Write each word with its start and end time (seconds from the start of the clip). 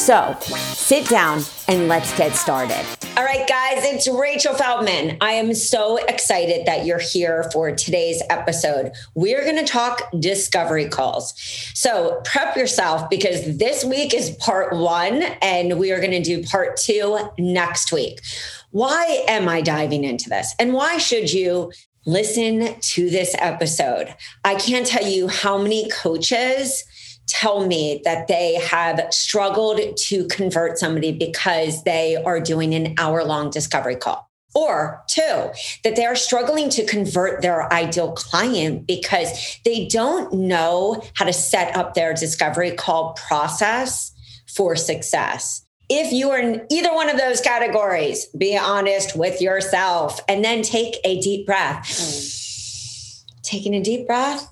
So 0.00 0.34
sit 0.40 1.06
down 1.08 1.42
and 1.68 1.86
let's 1.86 2.16
get 2.16 2.34
started. 2.34 2.86
All 3.18 3.22
right, 3.22 3.46
guys, 3.46 3.84
it's 3.84 4.08
Rachel 4.08 4.54
Feldman. 4.54 5.18
I 5.20 5.32
am 5.32 5.52
so 5.52 5.98
excited 5.98 6.64
that 6.64 6.86
you're 6.86 6.98
here 6.98 7.50
for 7.52 7.70
today's 7.70 8.22
episode. 8.30 8.92
We're 9.14 9.44
going 9.44 9.58
to 9.58 9.70
talk 9.70 10.10
discovery 10.18 10.88
calls. 10.88 11.34
So 11.74 12.22
prep 12.24 12.56
yourself 12.56 13.10
because 13.10 13.58
this 13.58 13.84
week 13.84 14.14
is 14.14 14.30
part 14.36 14.74
one, 14.74 15.22
and 15.42 15.78
we 15.78 15.92
are 15.92 16.00
going 16.00 16.12
to 16.12 16.22
do 16.22 16.42
part 16.44 16.78
two 16.78 17.18
next 17.38 17.92
week. 17.92 18.22
Why 18.70 19.22
am 19.28 19.50
I 19.50 19.60
diving 19.60 20.04
into 20.04 20.30
this? 20.30 20.54
And 20.58 20.72
why 20.72 20.96
should 20.96 21.30
you 21.30 21.72
listen 22.06 22.74
to 22.80 23.10
this 23.10 23.34
episode. 23.38 24.14
I 24.44 24.54
can't 24.54 24.86
tell 24.86 25.06
you 25.06 25.28
how 25.28 25.58
many 25.58 25.90
coaches 25.90 26.84
tell 27.30 27.66
me 27.66 28.02
that 28.04 28.28
they 28.28 28.54
have 28.54 29.12
struggled 29.12 29.80
to 29.96 30.26
convert 30.26 30.78
somebody 30.78 31.12
because 31.12 31.84
they 31.84 32.16
are 32.16 32.40
doing 32.40 32.74
an 32.74 32.94
hour 32.98 33.24
long 33.24 33.50
discovery 33.50 33.96
call. 33.96 34.28
Or 34.52 35.04
two, 35.08 35.50
that 35.84 35.94
they 35.94 36.04
are 36.04 36.16
struggling 36.16 36.70
to 36.70 36.84
convert 36.84 37.40
their 37.40 37.72
ideal 37.72 38.12
client 38.12 38.84
because 38.84 39.58
they 39.64 39.86
don't 39.86 40.32
know 40.32 41.02
how 41.14 41.24
to 41.24 41.32
set 41.32 41.76
up 41.76 41.94
their 41.94 42.14
discovery 42.14 42.72
call 42.72 43.12
process 43.12 44.12
for 44.48 44.74
success 44.74 45.64
if 45.90 46.12
you 46.12 46.30
are 46.30 46.38
in 46.38 46.64
either 46.70 46.94
one 46.94 47.10
of 47.10 47.18
those 47.18 47.40
categories, 47.40 48.26
be 48.26 48.56
honest 48.56 49.16
with 49.16 49.42
yourself 49.42 50.20
and 50.28 50.44
then 50.44 50.62
take 50.62 50.94
a 51.04 51.20
deep 51.20 51.44
breath. 51.44 51.84
Mm. 51.84 53.24
Taking 53.42 53.74
a 53.74 53.82
deep 53.82 54.06
breath, 54.06 54.49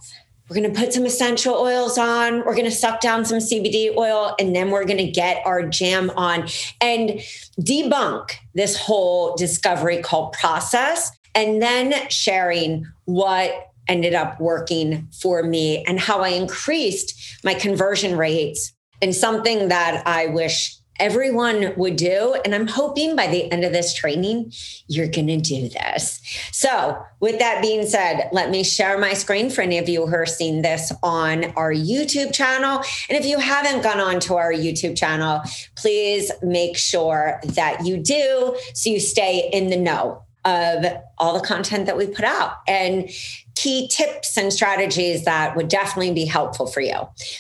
we're 0.48 0.56
going 0.56 0.72
to 0.72 0.80
put 0.80 0.92
some 0.92 1.04
essential 1.04 1.54
oils 1.54 1.98
on. 1.98 2.38
We're 2.38 2.54
going 2.54 2.64
to 2.64 2.70
suck 2.70 3.00
down 3.00 3.24
some 3.24 3.38
CBD 3.38 3.94
oil 3.96 4.34
and 4.38 4.56
then 4.56 4.70
we're 4.70 4.84
going 4.84 4.98
to 4.98 5.10
get 5.10 5.42
our 5.44 5.66
jam 5.66 6.10
on 6.16 6.48
and 6.80 7.20
debunk 7.60 8.32
this 8.54 8.76
whole 8.76 9.36
discovery 9.36 10.00
call 10.00 10.30
process 10.30 11.12
and 11.34 11.60
then 11.60 12.08
sharing 12.08 12.86
what 13.04 13.72
ended 13.88 14.14
up 14.14 14.41
working 14.41 15.08
for 15.12 15.42
me 15.42 15.84
and 15.84 16.00
how 16.00 16.20
I 16.20 16.28
increased 16.30 17.38
my 17.44 17.54
conversion 17.54 18.16
rates 18.16 18.72
and 19.00 19.15
something 19.15 19.69
that 19.69 20.03
I 20.06 20.26
wish 20.26 20.78
everyone 20.98 21.75
would 21.76 21.97
do. 21.97 22.36
And 22.44 22.54
I'm 22.54 22.66
hoping 22.66 23.16
by 23.16 23.26
the 23.26 23.50
end 23.50 23.64
of 23.64 23.72
this 23.72 23.94
training, 23.94 24.53
you're 24.86 25.09
going 25.09 25.26
to 25.26 25.36
do 25.36 25.69
this. 25.69 26.20
So, 26.53 27.03
with 27.20 27.38
that 27.38 27.62
being 27.62 27.86
said, 27.86 28.28
let 28.32 28.50
me 28.50 28.62
share 28.62 28.98
my 28.98 29.14
screen 29.14 29.50
for 29.50 29.62
any 29.62 29.78
of 29.78 29.88
you 29.88 30.06
who 30.06 30.14
are 30.14 30.26
seeing 30.26 30.62
this 30.62 30.92
on 31.03 31.47
our 31.56 31.72
YouTube 31.72 32.32
channel. 32.32 32.82
And 33.09 33.19
if 33.19 33.26
you 33.26 33.38
haven't 33.38 33.82
gone 33.82 34.00
on 34.00 34.20
to 34.20 34.36
our 34.36 34.53
YouTube 34.53 34.97
channel, 34.97 35.42
please 35.76 36.31
make 36.42 36.76
sure 36.76 37.41
that 37.44 37.84
you 37.84 37.97
do 37.97 38.56
so 38.75 38.91
you 38.91 39.00
stay 39.00 39.48
in 39.53 39.69
the 39.69 39.76
know 39.76 40.22
of 40.44 40.84
all 41.19 41.34
the 41.34 41.47
content 41.47 41.86
that 41.86 41.97
we 41.97 42.06
put 42.06 42.25
out. 42.25 42.53
And 42.66 43.10
key 43.58 43.88
tips 43.88 44.36
and 44.36 44.52
strategies 44.52 45.24
that 45.24 45.56
would 45.56 45.66
definitely 45.66 46.12
be 46.12 46.24
helpful 46.24 46.69
for 46.69 46.80
you. 46.80 46.94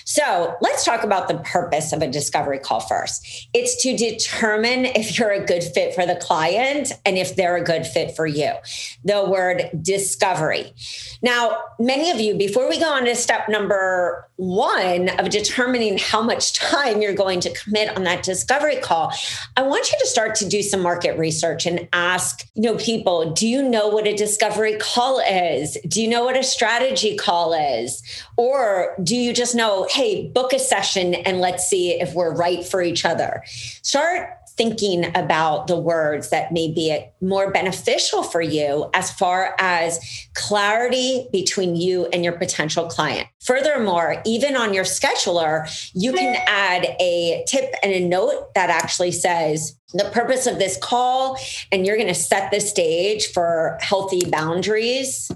So, 0.04 0.56
let's 0.60 0.84
talk 0.84 1.04
about 1.04 1.28
the 1.28 1.38
purpose 1.38 1.92
of 1.92 2.02
a 2.02 2.08
discovery 2.08 2.58
call 2.58 2.80
first. 2.80 3.48
It's 3.54 3.80
to 3.82 3.96
determine 3.96 4.86
if 4.86 5.16
you're 5.16 5.30
a 5.30 5.44
good 5.44 5.62
fit 5.62 5.94
for 5.94 6.06
the 6.06 6.16
client 6.16 6.92
and 7.06 7.16
if 7.16 7.36
they're 7.36 7.56
a 7.56 7.62
good 7.62 7.86
fit 7.86 8.16
for 8.16 8.26
you. 8.26 8.52
The 9.04 9.24
word 9.24 9.70
discovery. 9.80 10.72
Now, 11.22 11.58
many 11.78 12.10
of 12.10 12.20
you, 12.20 12.34
before 12.34 12.68
we 12.68 12.80
go 12.80 12.92
on 12.92 13.04
to 13.04 13.14
step 13.14 13.48
number 13.48 14.28
one 14.36 15.08
of 15.20 15.30
determining 15.30 15.98
how 15.98 16.22
much 16.22 16.52
time 16.52 17.02
you're 17.02 17.14
going 17.14 17.40
to 17.40 17.52
commit 17.54 17.96
on 17.96 18.04
that 18.04 18.22
discovery 18.22 18.76
call, 18.76 19.12
I 19.56 19.62
want 19.62 19.90
you 19.90 19.98
to 20.00 20.06
start 20.06 20.34
to 20.36 20.48
do 20.48 20.62
some 20.62 20.80
market 20.80 21.18
research 21.18 21.66
and 21.66 21.88
ask, 21.92 22.48
you 22.54 22.62
know, 22.62 22.76
people, 22.76 23.32
do 23.32 23.46
you 23.48 23.62
know 23.62 23.88
what 23.88 24.06
a 24.06 24.14
discovery 24.14 24.76
call 24.78 25.20
is? 25.20 25.76
Do 25.88 26.00
you 26.00 26.07
you 26.08 26.14
know 26.14 26.24
what 26.24 26.38
a 26.38 26.42
strategy 26.42 27.16
call 27.16 27.52
is? 27.52 28.02
Or 28.38 28.96
do 29.02 29.14
you 29.14 29.34
just 29.34 29.54
know, 29.54 29.86
hey, 29.90 30.28
book 30.28 30.54
a 30.54 30.58
session 30.58 31.12
and 31.12 31.38
let's 31.38 31.68
see 31.68 32.00
if 32.00 32.14
we're 32.14 32.34
right 32.34 32.64
for 32.64 32.80
each 32.80 33.04
other? 33.04 33.42
Start 33.82 34.30
thinking 34.56 35.14
about 35.14 35.66
the 35.66 35.78
words 35.78 36.30
that 36.30 36.50
may 36.50 36.72
be 36.72 36.98
more 37.20 37.52
beneficial 37.52 38.22
for 38.22 38.40
you 38.40 38.88
as 38.94 39.12
far 39.12 39.54
as 39.58 40.00
clarity 40.34 41.28
between 41.30 41.76
you 41.76 42.06
and 42.06 42.24
your 42.24 42.32
potential 42.32 42.86
client. 42.86 43.28
Furthermore, 43.40 44.22
even 44.24 44.56
on 44.56 44.72
your 44.72 44.84
scheduler, 44.84 45.68
you 45.94 46.14
can 46.14 46.42
add 46.46 46.86
a 47.00 47.44
tip 47.46 47.74
and 47.82 47.92
a 47.92 48.00
note 48.08 48.54
that 48.54 48.70
actually 48.70 49.12
says, 49.12 49.76
the 49.92 50.10
purpose 50.12 50.46
of 50.46 50.58
this 50.58 50.78
call, 50.78 51.38
and 51.70 51.86
you're 51.86 51.96
going 51.96 52.08
to 52.08 52.14
set 52.14 52.50
the 52.50 52.60
stage 52.60 53.26
for 53.26 53.78
healthy 53.80 54.22
boundaries 54.28 55.30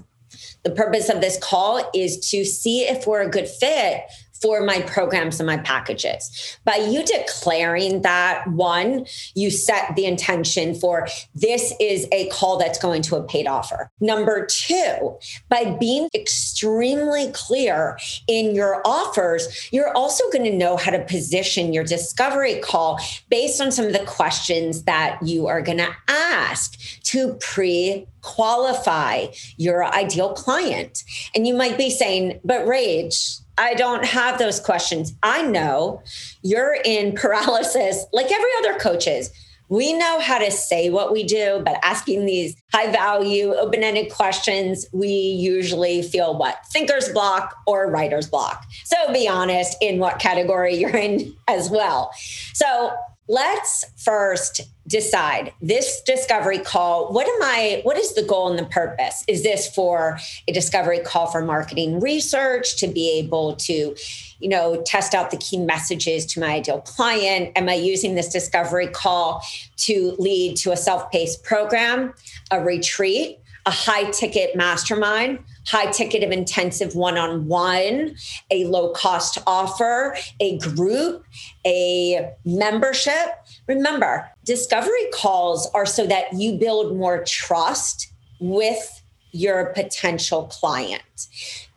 the 0.63 0.71
purpose 0.71 1.09
of 1.09 1.21
this 1.21 1.37
call 1.37 1.89
is 1.93 2.17
to 2.29 2.45
see 2.45 2.81
if 2.81 3.05
we're 3.05 3.21
a 3.21 3.29
good 3.29 3.47
fit 3.47 4.01
for 4.43 4.61
my 4.61 4.81
programs 4.81 5.39
and 5.39 5.47
my 5.47 5.55
packages. 5.57 6.57
By 6.65 6.75
you 6.75 7.03
declaring 7.05 8.01
that, 8.01 8.45
one, 8.47 9.05
you 9.35 9.49
set 9.49 9.95
the 9.95 10.05
intention 10.05 10.75
for 10.75 11.07
this 11.33 11.73
is 11.79 12.07
a 12.11 12.27
call 12.27 12.57
that's 12.57 12.77
going 12.77 13.03
to 13.03 13.15
a 13.15 13.23
paid 13.23 13.47
offer. 13.47 13.89
Number 14.01 14.45
two, 14.45 15.17
by 15.47 15.77
being 15.79 16.09
extremely 16.13 17.31
clear 17.31 17.97
in 18.27 18.53
your 18.53 18.81
offers, 18.85 19.69
you're 19.71 19.95
also 19.95 20.29
going 20.31 20.43
to 20.43 20.57
know 20.57 20.75
how 20.75 20.91
to 20.91 20.99
position 21.05 21.71
your 21.71 21.85
discovery 21.85 22.59
call 22.59 22.99
based 23.29 23.61
on 23.61 23.71
some 23.71 23.85
of 23.85 23.93
the 23.93 24.05
questions 24.05 24.83
that 24.83 25.19
you 25.23 25.47
are 25.47 25.61
going 25.61 25.77
to 25.77 25.95
ask 26.09 26.77
to 27.03 27.35
pre 27.35 28.07
qualify 28.21 29.27
your 29.57 29.85
ideal 29.85 30.33
client. 30.33 31.03
And 31.35 31.45
you 31.45 31.53
might 31.53 31.77
be 31.77 31.89
saying, 31.89 32.39
but 32.43 32.65
Rage, 32.67 33.37
I 33.57 33.73
don't 33.75 34.05
have 34.05 34.39
those 34.39 34.59
questions. 34.59 35.13
I 35.21 35.43
know 35.43 36.01
you're 36.41 36.77
in 36.83 37.13
paralysis 37.13 38.05
like 38.11 38.31
every 38.31 38.49
other 38.59 38.77
coach 38.79 39.07
is. 39.07 39.31
We 39.69 39.93
know 39.93 40.19
how 40.19 40.37
to 40.37 40.51
say 40.51 40.89
what 40.89 41.11
we 41.11 41.23
do, 41.23 41.61
but 41.65 41.79
asking 41.83 42.25
these 42.25 42.55
high 42.71 42.91
value, 42.91 43.53
open 43.53 43.81
ended 43.81 44.11
questions, 44.11 44.85
we 44.91 45.07
usually 45.07 46.03
feel 46.03 46.37
what? 46.37 46.59
Thinker's 46.71 47.09
block 47.09 47.55
or 47.65 47.89
writer's 47.89 48.29
block. 48.29 48.65
So 48.83 48.95
be 49.11 49.27
honest 49.27 49.77
in 49.81 49.99
what 49.99 50.19
category 50.19 50.75
you're 50.75 50.95
in 50.95 51.33
as 51.47 51.69
well. 51.69 52.11
So 52.53 52.91
let's 53.27 53.85
first 53.97 54.61
decide 54.85 55.53
this 55.61 56.01
discovery 56.01 56.59
call. 56.59 57.13
What 57.13 57.25
am 57.25 57.41
i 57.41 57.81
what 57.83 57.97
is 57.97 58.13
the 58.15 58.23
goal 58.23 58.49
and 58.49 58.59
the 58.59 58.65
purpose? 58.65 59.23
Is 59.27 59.43
this 59.43 59.73
for 59.73 60.19
a 60.47 60.51
discovery 60.51 60.99
call 60.99 61.27
for 61.27 61.41
marketing 61.41 61.99
research 62.01 62.77
to 62.77 62.87
be 62.87 63.17
able 63.19 63.55
to 63.55 63.95
you 64.39 64.49
know 64.49 64.81
test 64.85 65.15
out 65.15 65.31
the 65.31 65.37
key 65.37 65.57
messages 65.57 66.25
to 66.27 66.39
my 66.39 66.55
ideal 66.55 66.81
client? 66.81 67.51
Am 67.55 67.69
i 67.69 67.75
using 67.75 68.15
this 68.15 68.27
discovery 68.27 68.87
call 68.87 69.41
to 69.77 70.15
lead 70.19 70.57
to 70.57 70.71
a 70.71 70.77
self-paced 70.77 71.43
program 71.43 72.13
a 72.51 72.61
retreat 72.61 73.39
a 73.65 73.71
high 73.71 74.09
ticket 74.11 74.55
mastermind 74.55 75.39
high 75.65 75.91
ticket 75.91 76.23
of 76.23 76.31
intensive 76.31 76.95
one 76.95 77.17
on 77.17 77.47
one, 77.47 78.15
a 78.51 78.65
low 78.65 78.89
cost 78.89 79.37
offer, 79.47 80.15
a 80.39 80.57
group, 80.59 81.23
a 81.65 82.29
membership. 82.45 83.35
Remember, 83.67 84.29
discovery 84.43 85.09
calls 85.13 85.69
are 85.73 85.85
so 85.85 86.05
that 86.07 86.33
you 86.33 86.57
build 86.57 86.95
more 86.97 87.23
trust 87.23 88.11
with 88.39 89.01
your 89.31 89.67
potential 89.73 90.43
client. 90.45 91.27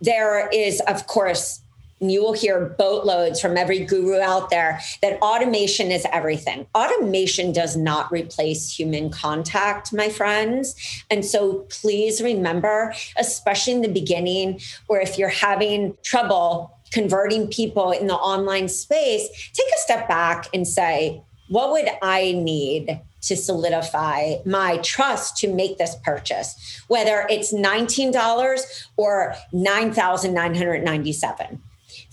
There 0.00 0.48
is, 0.52 0.80
of 0.88 1.06
course, 1.06 1.60
you 2.00 2.22
will 2.22 2.34
hear 2.34 2.74
boatloads 2.78 3.40
from 3.40 3.56
every 3.56 3.80
guru 3.80 4.20
out 4.20 4.50
there 4.50 4.78
that 5.02 5.20
automation 5.22 5.90
is 5.90 6.06
everything. 6.12 6.66
Automation 6.74 7.52
does 7.52 7.76
not 7.76 8.12
replace 8.12 8.78
human 8.78 9.10
contact, 9.10 9.92
my 9.92 10.08
friends. 10.08 11.04
And 11.10 11.24
so 11.24 11.66
please 11.70 12.22
remember, 12.22 12.94
especially 13.16 13.72
in 13.74 13.80
the 13.80 13.88
beginning, 13.88 14.60
or 14.88 15.00
if 15.00 15.18
you're 15.18 15.28
having 15.28 15.96
trouble 16.02 16.72
converting 16.92 17.48
people 17.48 17.90
in 17.92 18.06
the 18.06 18.14
online 18.14 18.68
space, 18.68 19.50
take 19.52 19.66
a 19.66 19.78
step 19.78 20.08
back 20.08 20.48
and 20.54 20.68
say, 20.68 21.22
what 21.48 21.70
would 21.70 21.88
I 22.02 22.32
need 22.32 23.00
to 23.22 23.36
solidify 23.36 24.34
my 24.44 24.78
trust 24.78 25.36
to 25.38 25.52
make 25.52 25.78
this 25.78 25.96
purchase, 26.04 26.80
whether 26.86 27.26
it's 27.28 27.52
$19 27.52 28.86
or 28.96 29.34
9,997. 29.52 31.60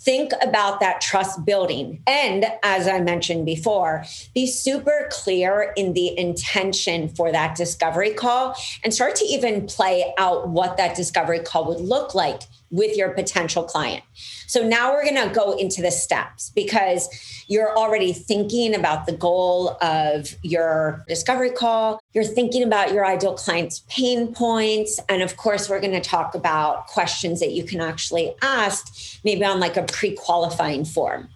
Think 0.03 0.33
about 0.41 0.81
that 0.81 1.00
trust 1.00 1.45
building. 1.45 2.03
And 2.05 2.45
as 2.61 2.89
I 2.89 3.00
mentioned 3.00 3.45
before, 3.45 4.03
be 4.35 4.47
super 4.47 5.07
clear 5.09 5.73
in 5.77 5.94
the 5.94 6.17
intention 6.19 7.07
for 7.07 7.31
that 7.31 7.55
discovery 7.55 8.11
call 8.11 8.55
and 8.83 8.94
start 8.94 9.15
to 9.15 9.25
even 9.25 9.65
play 9.65 10.13
out 10.17 10.50
what 10.50 10.75
that 10.75 10.97
discovery 10.97 11.39
call 11.39 11.65
would 11.69 11.79
look 11.79 12.13
like 12.13 12.41
with 12.73 12.97
your 12.97 13.11
potential 13.11 13.63
client. 13.63 14.03
So 14.47 14.67
now 14.67 14.91
we're 14.91 15.03
going 15.03 15.29
to 15.29 15.33
go 15.33 15.55
into 15.55 15.81
the 15.81 15.91
steps 15.91 16.51
because 16.55 17.07
you're 17.47 17.77
already 17.77 18.11
thinking 18.13 18.73
about 18.73 19.05
the 19.05 19.11
goal 19.11 19.77
of 19.79 20.35
your 20.41 21.05
discovery 21.07 21.51
call. 21.51 22.01
You're 22.13 22.23
thinking 22.23 22.63
about 22.63 22.91
your 22.91 23.05
ideal 23.05 23.35
client's 23.35 23.83
pain 23.89 24.33
points. 24.33 24.99
And 25.07 25.21
of 25.21 25.37
course, 25.37 25.69
we're 25.69 25.79
going 25.79 25.93
to 25.93 26.01
talk 26.01 26.33
about 26.33 26.87
questions 26.87 27.39
that 27.41 27.51
you 27.51 27.63
can 27.63 27.79
actually 27.79 28.33
ask, 28.41 29.21
maybe 29.23 29.45
on 29.45 29.59
like 29.59 29.77
a 29.77 29.83
pre 29.83 30.15
qualifying 30.15 30.83
form. 30.83 31.29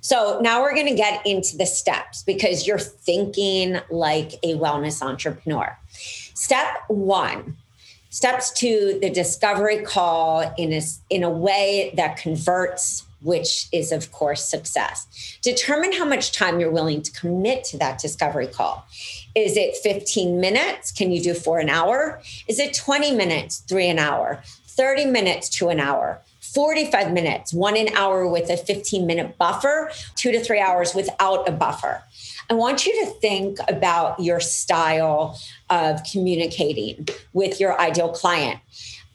So 0.00 0.40
now 0.42 0.60
we're 0.60 0.74
going 0.74 0.88
to 0.88 0.96
get 0.96 1.24
into 1.24 1.56
the 1.56 1.66
steps 1.66 2.24
because 2.24 2.66
you're 2.66 2.78
thinking 2.80 3.78
like 3.90 4.32
a 4.42 4.54
wellness 4.56 5.00
entrepreneur. 5.02 5.78
Step 6.34 6.66
one 6.88 7.56
steps 8.14 8.52
to 8.52 8.96
the 9.02 9.10
discovery 9.10 9.78
call 9.82 10.54
in 10.56 10.72
a, 10.72 10.80
in 11.10 11.24
a 11.24 11.28
way 11.28 11.92
that 11.96 12.16
converts 12.16 13.04
which 13.22 13.66
is 13.72 13.90
of 13.90 14.12
course 14.12 14.44
success. 14.44 15.38
Determine 15.42 15.92
how 15.92 16.04
much 16.04 16.30
time 16.30 16.60
you're 16.60 16.70
willing 16.70 17.02
to 17.02 17.10
commit 17.10 17.64
to 17.64 17.78
that 17.78 17.98
discovery 17.98 18.46
call. 18.46 18.86
Is 19.34 19.56
it 19.56 19.76
15 19.78 20.38
minutes? 20.40 20.92
Can 20.92 21.10
you 21.10 21.22
do 21.22 21.34
for 21.34 21.58
an 21.58 21.70
hour? 21.70 22.22
Is 22.46 22.60
it 22.60 22.74
20 22.74 23.12
minutes? 23.12 23.64
Three 23.66 23.88
an 23.88 23.98
hour. 23.98 24.44
30 24.66 25.06
minutes 25.06 25.48
to 25.48 25.70
an 25.70 25.80
hour. 25.80 26.20
45 26.40 27.12
minutes. 27.12 27.52
One 27.52 27.76
an 27.76 27.88
hour 27.96 28.28
with 28.28 28.48
a 28.50 28.56
15 28.56 29.06
minute 29.06 29.38
buffer. 29.38 29.90
Two 30.14 30.30
to 30.30 30.38
three 30.38 30.60
hours 30.60 30.94
without 30.94 31.48
a 31.48 31.52
buffer. 31.52 32.02
I 32.50 32.54
want 32.54 32.84
you 32.84 33.04
to 33.04 33.10
think 33.10 33.58
about 33.68 34.20
your 34.20 34.38
style 34.38 35.40
of 35.74 36.04
communicating 36.04 37.08
with 37.32 37.58
your 37.58 37.78
ideal 37.80 38.10
client. 38.10 38.60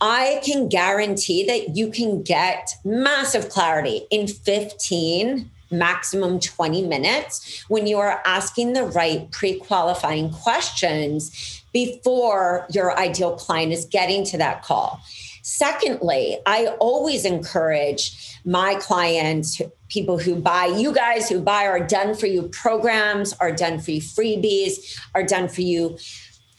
I 0.02 0.42
can 0.44 0.68
guarantee 0.68 1.46
that 1.46 1.76
you 1.78 1.90
can 1.90 2.22
get 2.22 2.76
massive 2.84 3.48
clarity 3.50 4.06
in 4.12 4.28
15 4.28 5.50
maximum 5.72 6.40
20 6.40 6.86
minutes 6.88 7.64
when 7.68 7.88
you 7.88 7.98
are 7.98 8.22
asking 8.26 8.74
the 8.74 8.84
right 8.84 9.32
pre 9.32 9.58
qualifying 9.60 10.32
questions 10.32 11.64
before 11.72 12.66
your 12.72 12.98
ideal 12.98 13.36
client 13.36 13.72
is 13.72 13.86
getting 13.86 14.26
to 14.26 14.38
that 14.38 14.64
call. 14.64 15.00
Secondly, 15.44 16.38
I 16.46 16.76
always 16.80 17.24
encourage 17.26 18.38
my 18.46 18.76
clients, 18.76 19.62
people 19.90 20.18
who 20.18 20.36
buy, 20.36 20.66
you 20.66 20.94
guys 20.94 21.30
who 21.30 21.40
buy 21.42 21.66
our 21.68 21.80
done 21.80 22.16
for 22.16 22.28
you 22.28 22.44
programs, 22.50 23.34
our 23.34 23.52
done 23.52 23.80
for 23.80 23.92
you 23.92 24.02
freebies, 24.02 25.00
our 25.16 25.24
done 25.24 25.48
for 25.48 25.62
you 25.62 25.98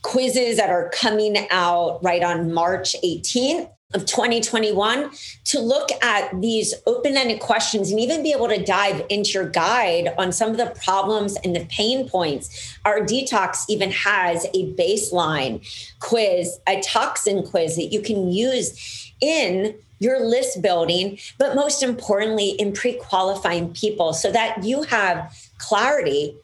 quizzes 0.03 0.57
that 0.57 0.71
are 0.71 0.91
coming 0.91 1.37
out 1.51 2.03
right 2.03 2.23
on 2.23 2.53
March 2.53 2.97
18th 3.05 3.71
of 3.93 4.07
2021 4.07 5.11
to 5.45 5.61
look 5.61 5.91
at 6.03 6.41
these 6.41 6.75
open-ended 6.87 7.41
questions 7.41 7.91
and 7.91 7.99
even 7.99 8.23
be 8.23 8.33
able 8.33 8.49
to 8.49 8.63
dive 8.65 9.05
into 9.09 9.31
your 9.33 9.49
guide 9.49 10.15
on 10.17 10.31
some 10.31 10.51
of 10.51 10.57
the 10.57 10.73
problems 10.85 11.37
and 11.43 11.57
the 11.57 11.67
pain 11.71 12.09
points. 12.09 12.79
Our 12.85 13.01
detox 13.01 13.65
even 13.69 13.91
has 13.91 14.45
a 14.55 14.73
baseline 14.75 15.67
quiz, 15.99 16.61
a 16.69 16.81
toxin 16.81 17.43
quiz 17.43 17.77
that 17.77 17.87
you 17.87 18.01
can 18.01 18.31
use 18.31 19.13
in 19.21 19.75
your 19.99 20.25
list 20.25 20.63
building, 20.63 21.19
but 21.37 21.55
most 21.55 21.83
importantly 21.83 22.51
in 22.51 22.73
pre-qualifying 22.73 23.73
people 23.75 24.13
so 24.13 24.31
that 24.31 24.63
you 24.63 24.83
have 24.85 25.37
clarity 25.59 26.35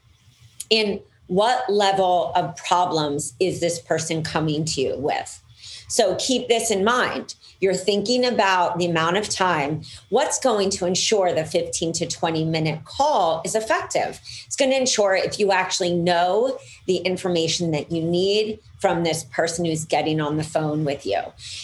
in 0.68 1.00
what 1.26 1.69
level 1.70 2.32
of 2.34 2.56
problems 2.56 3.34
is 3.40 3.61
this 3.61 3.78
person 3.78 4.23
coming 4.23 4.64
to 4.64 4.81
you 4.81 4.96
with. 4.96 5.43
So 5.88 6.17
keep 6.17 6.49
this 6.49 6.70
in 6.70 6.84
mind. 6.84 7.34
You're 7.61 7.75
thinking 7.75 8.25
about 8.25 8.78
the 8.78 8.87
amount 8.87 9.17
of 9.17 9.28
time, 9.28 9.82
what's 10.11 10.38
going 10.38 10.70
to 10.70 10.87
ensure 10.87 11.32
the 11.32 11.44
15 11.44 11.93
to 11.94 12.06
20 12.06 12.44
minute 12.44 12.84
call 12.84 13.40
is 13.44 13.55
effective. 13.55 14.20
It's 14.46 14.56
going 14.56 14.73
to 14.73 14.76
ensure 14.76 15.14
if 15.14 15.38
you 15.38 15.52
actually 15.52 15.94
know 15.94 16.58
the 16.87 16.96
information 16.99 17.70
that 17.70 17.90
you 17.90 18.02
need 18.02 18.58
from 18.78 19.05
this 19.05 19.25
person 19.25 19.64
who's 19.64 19.84
getting 19.84 20.20
on 20.20 20.37
the 20.37 20.44
phone 20.44 20.84
with 20.84 21.06
you. 21.06 21.20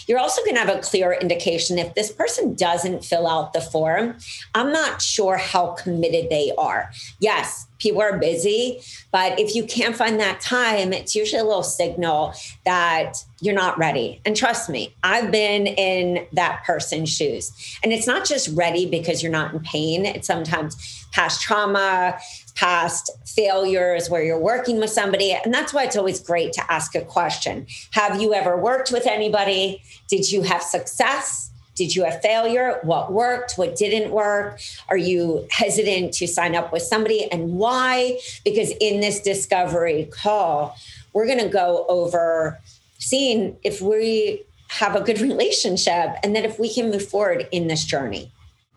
You're 0.07 0.19
also 0.19 0.41
going 0.43 0.55
to 0.55 0.61
have 0.61 0.77
a 0.77 0.81
clear 0.81 1.13
indication 1.13 1.77
if 1.77 1.93
this 1.93 2.11
person 2.11 2.55
doesn't 2.55 3.05
fill 3.05 3.27
out 3.27 3.53
the 3.53 3.61
form, 3.61 4.15
I'm 4.55 4.71
not 4.71 5.01
sure 5.01 5.37
how 5.37 5.73
committed 5.73 6.29
they 6.29 6.51
are. 6.57 6.91
Yes, 7.19 7.67
people 7.83 8.01
are 8.01 8.17
busy, 8.17 8.81
but 9.11 9.37
if 9.37 9.53
you 9.53 9.65
can't 9.65 9.95
find 9.95 10.19
that 10.19 10.39
time, 10.39 10.93
it's 10.93 11.13
usually 11.13 11.41
a 11.41 11.43
little 11.43 11.61
signal 11.61 12.33
that 12.65 13.17
you're 13.41 13.53
not 13.53 13.77
ready. 13.77 14.21
And 14.25 14.35
trust 14.35 14.69
me, 14.69 14.95
I've 15.03 15.29
been 15.29 15.67
in 15.67 16.25
that 16.31 16.63
person's 16.65 17.09
shoes. 17.09 17.51
And 17.83 17.91
it's 17.91 18.07
not 18.07 18.25
just 18.25 18.47
ready 18.55 18.89
because 18.89 19.21
you're 19.21 19.31
not 19.31 19.53
in 19.53 19.59
pain, 19.59 20.05
it's 20.05 20.25
sometimes 20.25 21.05
past 21.11 21.41
trauma, 21.41 22.17
past 22.55 23.11
failures 23.25 24.09
where 24.09 24.23
you're 24.23 24.39
working 24.39 24.79
with 24.79 24.89
somebody. 24.89 25.33
And 25.33 25.53
that's 25.53 25.73
why 25.73 25.83
it's 25.83 25.97
always 25.97 26.21
great 26.21 26.53
to 26.53 26.71
ask 26.71 26.95
a 26.95 27.01
question 27.01 27.67
Have 27.91 28.21
you 28.21 28.33
ever 28.33 28.57
worked 28.57 28.91
with 28.91 29.05
anybody? 29.05 29.83
Did 30.07 30.31
you 30.31 30.43
have 30.43 30.63
success? 30.63 31.51
Did 31.75 31.95
you 31.95 32.03
have 32.03 32.21
failure? 32.21 32.79
What 32.83 33.11
worked? 33.11 33.53
What 33.55 33.75
didn't 33.75 34.11
work? 34.11 34.59
Are 34.89 34.97
you 34.97 35.47
hesitant 35.49 36.13
to 36.15 36.27
sign 36.27 36.55
up 36.55 36.71
with 36.71 36.83
somebody 36.83 37.31
and 37.31 37.53
why? 37.53 38.19
Because 38.45 38.71
in 38.79 39.01
this 39.01 39.21
discovery 39.21 40.09
call, 40.11 40.75
we're 41.13 41.25
going 41.25 41.39
to 41.39 41.49
go 41.49 41.85
over 41.89 42.59
seeing 42.99 43.57
if 43.63 43.81
we 43.81 44.43
have 44.69 44.95
a 44.95 45.01
good 45.01 45.19
relationship 45.21 46.15
and 46.23 46.35
that 46.35 46.45
if 46.45 46.59
we 46.59 46.73
can 46.73 46.89
move 46.89 47.07
forward 47.07 47.47
in 47.51 47.67
this 47.67 47.83
journey 47.85 48.31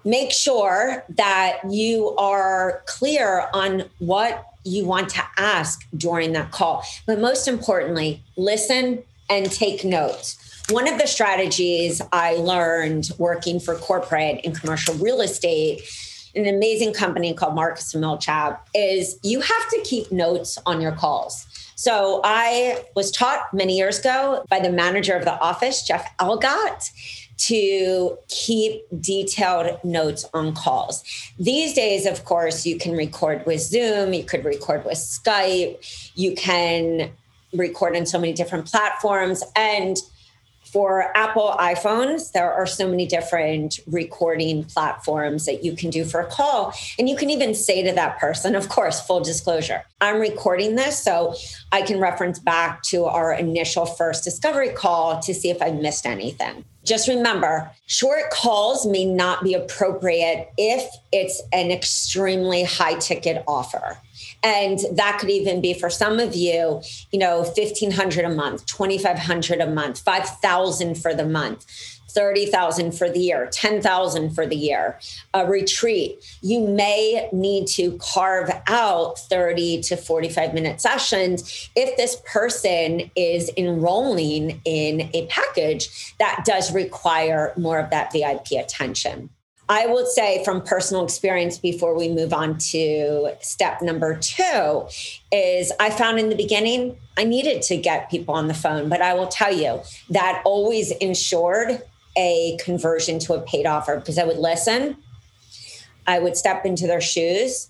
make 0.06 0.30
sure 0.30 1.04
that 1.10 1.58
you 1.68 2.14
are 2.16 2.80
clear 2.86 3.48
on 3.52 3.82
what 3.98 4.46
you 4.64 4.86
want 4.86 5.08
to 5.10 5.22
ask 5.36 5.84
during 5.96 6.32
that 6.32 6.52
call. 6.52 6.84
But 7.06 7.20
most 7.20 7.48
importantly, 7.48 8.22
listen 8.36 9.02
and 9.28 9.50
take 9.50 9.84
notes. 9.84 10.45
One 10.70 10.92
of 10.92 10.98
the 10.98 11.06
strategies 11.06 12.02
I 12.12 12.34
learned 12.34 13.10
working 13.18 13.60
for 13.60 13.76
corporate 13.76 14.40
and 14.44 14.58
commercial 14.58 14.94
real 14.96 15.20
estate, 15.20 15.82
an 16.34 16.46
amazing 16.46 16.92
company 16.92 17.32
called 17.34 17.54
Marcus 17.54 17.94
and 17.94 18.02
Millichap, 18.02 18.58
is 18.74 19.16
you 19.22 19.40
have 19.40 19.68
to 19.70 19.80
keep 19.84 20.10
notes 20.10 20.58
on 20.66 20.80
your 20.80 20.90
calls. 20.90 21.46
So 21.76 22.20
I 22.24 22.84
was 22.96 23.12
taught 23.12 23.54
many 23.54 23.76
years 23.76 24.00
ago 24.00 24.44
by 24.50 24.58
the 24.58 24.72
manager 24.72 25.14
of 25.14 25.24
the 25.24 25.38
office, 25.38 25.86
Jeff 25.86 26.10
Algott 26.18 26.90
to 27.38 28.18
keep 28.28 28.82
detailed 29.00 29.78
notes 29.84 30.24
on 30.34 30.52
calls. 30.54 31.04
These 31.38 31.74
days, 31.74 32.06
of 32.06 32.24
course, 32.24 32.66
you 32.66 32.76
can 32.76 32.96
record 32.96 33.46
with 33.46 33.60
Zoom, 33.60 34.14
you 34.14 34.24
could 34.24 34.44
record 34.44 34.84
with 34.84 34.94
Skype, 34.94 36.10
you 36.16 36.34
can 36.34 37.12
record 37.52 37.94
on 37.94 38.06
so 38.06 38.18
many 38.18 38.32
different 38.32 38.66
platforms. 38.66 39.44
And 39.54 39.98
for 40.72 41.16
Apple 41.16 41.54
iPhones, 41.58 42.32
there 42.32 42.52
are 42.52 42.66
so 42.66 42.88
many 42.88 43.06
different 43.06 43.78
recording 43.86 44.64
platforms 44.64 45.46
that 45.46 45.64
you 45.64 45.74
can 45.74 45.90
do 45.90 46.04
for 46.04 46.20
a 46.20 46.26
call. 46.26 46.74
And 46.98 47.08
you 47.08 47.16
can 47.16 47.30
even 47.30 47.54
say 47.54 47.82
to 47.82 47.92
that 47.92 48.18
person, 48.18 48.54
of 48.54 48.68
course, 48.68 49.00
full 49.00 49.20
disclosure, 49.20 49.84
I'm 50.00 50.20
recording 50.20 50.74
this 50.74 51.02
so 51.02 51.34
I 51.72 51.82
can 51.82 52.00
reference 52.00 52.38
back 52.38 52.82
to 52.84 53.04
our 53.04 53.32
initial 53.32 53.86
first 53.86 54.24
discovery 54.24 54.70
call 54.70 55.20
to 55.20 55.32
see 55.32 55.50
if 55.50 55.62
I 55.62 55.70
missed 55.70 56.04
anything. 56.06 56.64
Just 56.84 57.08
remember, 57.08 57.70
short 57.86 58.30
calls 58.30 58.86
may 58.86 59.04
not 59.04 59.42
be 59.42 59.54
appropriate 59.54 60.50
if 60.56 60.88
it's 61.10 61.42
an 61.52 61.72
extremely 61.72 62.62
high 62.62 62.94
ticket 62.94 63.42
offer. 63.48 63.98
And 64.42 64.78
that 64.92 65.18
could 65.18 65.30
even 65.30 65.60
be 65.60 65.74
for 65.74 65.90
some 65.90 66.18
of 66.20 66.34
you, 66.34 66.82
you 67.10 67.18
know, 67.18 67.38
1500 67.42 68.24
a 68.24 68.28
month, 68.28 68.66
2500 68.66 69.60
a 69.60 69.66
month, 69.66 70.00
5000 70.00 70.94
for 70.96 71.14
the 71.14 71.26
month. 71.26 71.66
30,000 72.16 72.92
for 72.92 73.10
the 73.10 73.20
year, 73.20 73.46
10,000 73.52 74.30
for 74.30 74.46
the 74.46 74.56
year, 74.56 74.98
a 75.34 75.46
retreat, 75.46 76.24
you 76.40 76.66
may 76.66 77.28
need 77.30 77.66
to 77.66 77.98
carve 77.98 78.50
out 78.68 79.18
30 79.18 79.82
to 79.82 79.96
45 79.98 80.54
minute 80.54 80.80
sessions 80.80 81.68
if 81.76 81.94
this 81.98 82.16
person 82.24 83.10
is 83.14 83.50
enrolling 83.58 84.62
in 84.64 85.10
a 85.12 85.26
package 85.26 86.14
that 86.18 86.42
does 86.46 86.72
require 86.72 87.52
more 87.58 87.78
of 87.78 87.90
that 87.90 88.10
VIP 88.12 88.52
attention. 88.52 89.28
I 89.68 89.86
will 89.86 90.06
say 90.06 90.44
from 90.44 90.62
personal 90.62 91.02
experience 91.04 91.58
before 91.58 91.96
we 91.96 92.08
move 92.08 92.32
on 92.32 92.58
to 92.58 93.32
step 93.40 93.82
number 93.82 94.16
two 94.16 94.86
is 95.32 95.72
I 95.80 95.90
found 95.90 96.20
in 96.20 96.28
the 96.28 96.36
beginning 96.36 96.96
I 97.18 97.24
needed 97.24 97.62
to 97.62 97.76
get 97.76 98.10
people 98.10 98.34
on 98.34 98.46
the 98.46 98.54
phone, 98.54 98.88
but 98.88 99.02
I 99.02 99.14
will 99.14 99.26
tell 99.26 99.52
you 99.52 99.80
that 100.10 100.42
always 100.44 100.92
ensured 100.92 101.82
a 102.16 102.56
conversion 102.62 103.18
to 103.20 103.34
a 103.34 103.40
paid 103.40 103.66
offer 103.66 103.96
because 103.96 104.18
I 104.18 104.24
would 104.24 104.38
listen, 104.38 104.96
I 106.06 106.20
would 106.20 106.36
step 106.36 106.64
into 106.64 106.86
their 106.86 107.00
shoes. 107.00 107.68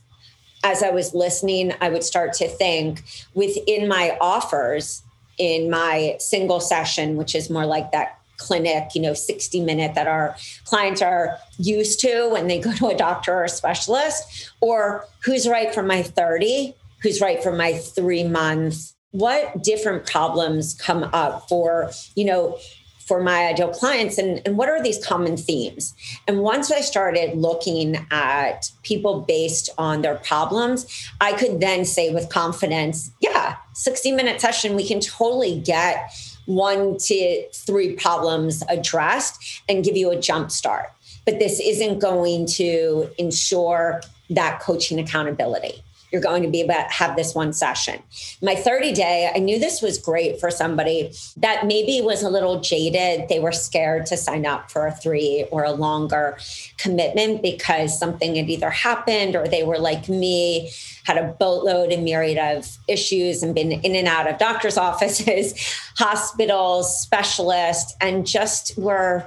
As 0.63 0.83
I 0.83 0.91
was 0.91 1.15
listening, 1.15 1.73
I 1.81 1.89
would 1.89 2.05
start 2.05 2.33
to 2.35 2.49
think 2.49 3.03
within 3.35 3.89
my 3.89 4.19
offers 4.21 5.03
in 5.39 5.71
my 5.71 6.17
single 6.19 6.61
session, 6.61 7.17
which 7.17 7.35
is 7.35 7.49
more 7.49 7.67
like 7.67 7.93
that 7.93 8.16
clinic, 8.37 8.95
you 8.95 9.01
know, 9.01 9.15
60 9.15 9.61
minute 9.61 9.95
that 9.95 10.07
our 10.07 10.37
clients 10.65 11.03
are 11.03 11.39
used 11.59 12.01
to 12.01 12.29
when 12.31 12.47
they 12.47 12.61
go 12.61 12.73
to 12.77 12.89
a 12.89 12.97
doctor 12.97 13.35
or 13.35 13.45
a 13.45 13.49
specialist, 13.49 14.51
or 14.61 15.05
who's 15.25 15.49
right 15.49 15.75
for 15.75 15.83
my 15.83 16.03
30, 16.03 16.75
who's 17.03 17.21
right 17.21 17.43
for 17.43 17.53
my 17.53 17.75
three 17.75 18.25
months. 18.25 18.95
What 19.13 19.63
different 19.63 20.07
problems 20.07 20.75
come 20.75 21.05
up 21.13 21.49
for, 21.49 21.91
you 22.15 22.25
know, 22.25 22.59
for 23.07 23.23
my 23.23 23.47
ideal 23.47 23.69
clients 23.69 24.19
and, 24.19 24.43
and 24.45 24.59
what 24.59 24.69
are 24.69 24.83
these 24.83 25.05
common 25.05 25.37
themes 25.37 25.95
and 26.27 26.41
once 26.41 26.73
i 26.73 26.81
started 26.81 27.37
looking 27.37 27.97
at 28.11 28.71
people 28.83 29.21
based 29.21 29.71
on 29.79 30.03
their 30.03 30.17
problems 30.17 31.09
i 31.21 31.33
could 31.33 31.61
then 31.61 31.85
say 31.85 32.13
with 32.13 32.29
confidence 32.29 33.13
yeah 33.21 33.57
60 33.75 34.13
minute 34.13 34.41
session 34.41 34.75
we 34.75 34.87
can 34.87 35.01
totally 35.01 35.61
get 35.61 36.11
one 36.47 36.97
to 36.99 37.49
three 37.53 37.95
problems 37.95 38.63
addressed 38.69 39.63
and 39.69 39.85
give 39.85 39.97
you 39.97 40.11
a 40.11 40.17
jump 40.17 40.51
start. 40.51 40.91
But 41.25 41.39
this 41.39 41.61
isn't 41.61 41.99
going 41.99 42.47
to 42.55 43.11
ensure 43.19 44.01
that 44.31 44.61
coaching 44.61 44.99
accountability. 44.99 45.83
You're 46.17 46.23
going 46.23 46.45
to 46.45 46.49
be 46.49 46.63
able 46.63 46.73
to 46.73 46.81
have 46.81 47.15
this 47.15 47.35
one 47.35 47.53
session. 47.53 48.03
My 48.41 48.55
30 48.55 48.95
day, 48.95 49.31
I 49.35 49.39
knew 49.39 49.59
this 49.59 49.83
was 49.83 49.99
great 49.99 50.41
for 50.41 50.51
somebody 50.51 51.13
that 51.37 51.67
maybe 51.67 52.01
was 52.01 52.23
a 52.23 52.31
little 52.31 52.59
jaded. 52.59 53.29
They 53.29 53.39
were 53.39 53.53
scared 53.53 54.07
to 54.07 54.17
sign 54.17 54.47
up 54.47 54.71
for 54.71 54.87
a 54.87 54.93
three 54.93 55.47
or 55.51 55.65
a 55.65 55.73
longer 55.73 56.39
commitment 56.79 57.43
because 57.43 57.99
something 57.99 58.37
had 58.37 58.49
either 58.49 58.71
happened 58.71 59.37
or 59.37 59.47
they 59.47 59.63
were 59.63 59.79
like 59.79 60.09
me 60.09 60.71
had 61.05 61.19
a 61.19 61.37
boatload 61.39 61.93
and 61.93 62.03
myriad 62.03 62.39
of 62.39 62.79
issues 62.89 63.43
and 63.43 63.55
been 63.55 63.73
in 63.73 63.95
and 63.95 64.09
out 64.09 64.27
of 64.27 64.39
doctors' 64.39 64.79
offices, 64.79 65.53
hospitals, 65.99 66.99
specialists, 66.99 67.95
and 68.01 68.27
just 68.27 68.79
were 68.79 69.23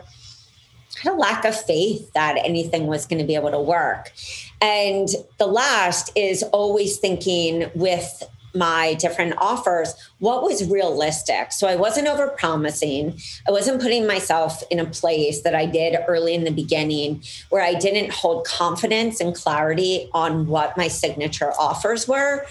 had 1.03 1.13
a 1.13 1.15
lack 1.15 1.45
of 1.45 1.55
faith 1.55 2.11
that 2.13 2.35
anything 2.43 2.87
was 2.87 3.05
going 3.05 3.19
to 3.19 3.25
be 3.25 3.35
able 3.35 3.51
to 3.51 3.59
work. 3.59 4.11
And 4.61 5.07
the 5.37 5.47
last 5.47 6.11
is 6.15 6.43
always 6.43 6.97
thinking 6.97 7.69
with 7.75 8.23
my 8.55 8.95
different 8.95 9.35
offers 9.37 9.93
what 10.19 10.43
was 10.43 10.67
realistic? 10.67 11.51
So 11.51 11.67
i 11.67 11.75
wasn't 11.75 12.07
over 12.07 12.29
promising 12.29 13.19
i 13.47 13.51
wasn't 13.51 13.81
putting 13.81 14.07
myself 14.07 14.63
in 14.71 14.79
a 14.79 14.85
place 14.85 15.43
that 15.43 15.53
i 15.53 15.65
did 15.65 15.97
early 16.07 16.33
in 16.33 16.45
the 16.45 16.51
beginning 16.51 17.21
where 17.49 17.61
i 17.61 17.73
didn't 17.73 18.11
hold 18.11 18.45
confidence 18.45 19.19
and 19.19 19.35
clarity 19.35 20.09
on 20.13 20.47
what 20.47 20.75
my 20.77 20.87
signature 20.87 21.53
offers 21.59 22.07
were 22.07 22.45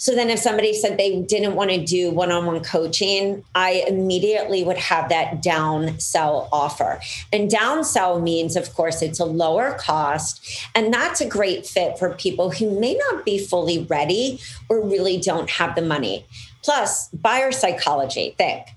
so 0.00 0.14
then 0.14 0.30
if 0.30 0.38
somebody 0.38 0.72
said 0.72 0.96
they 0.96 1.20
didn't 1.20 1.56
want 1.56 1.68
to 1.68 1.84
do 1.84 2.10
one-on-one 2.10 2.64
coaching, 2.64 3.44
I 3.54 3.84
immediately 3.86 4.64
would 4.64 4.78
have 4.78 5.10
that 5.10 5.42
down 5.42 6.00
sell 6.00 6.48
offer. 6.50 7.02
And 7.34 7.50
down 7.50 7.84
sell 7.84 8.18
means 8.18 8.56
of 8.56 8.72
course 8.72 9.02
it's 9.02 9.20
a 9.20 9.26
lower 9.26 9.74
cost 9.74 10.64
and 10.74 10.90
that's 10.90 11.20
a 11.20 11.28
great 11.28 11.66
fit 11.66 11.98
for 11.98 12.14
people 12.14 12.50
who 12.50 12.80
may 12.80 12.94
not 12.94 13.26
be 13.26 13.38
fully 13.38 13.84
ready 13.90 14.40
or 14.70 14.80
really 14.80 15.18
don't 15.18 15.50
have 15.50 15.74
the 15.74 15.82
money. 15.82 16.24
Plus, 16.62 17.08
buyer 17.08 17.52
psychology, 17.52 18.34
think 18.38 18.68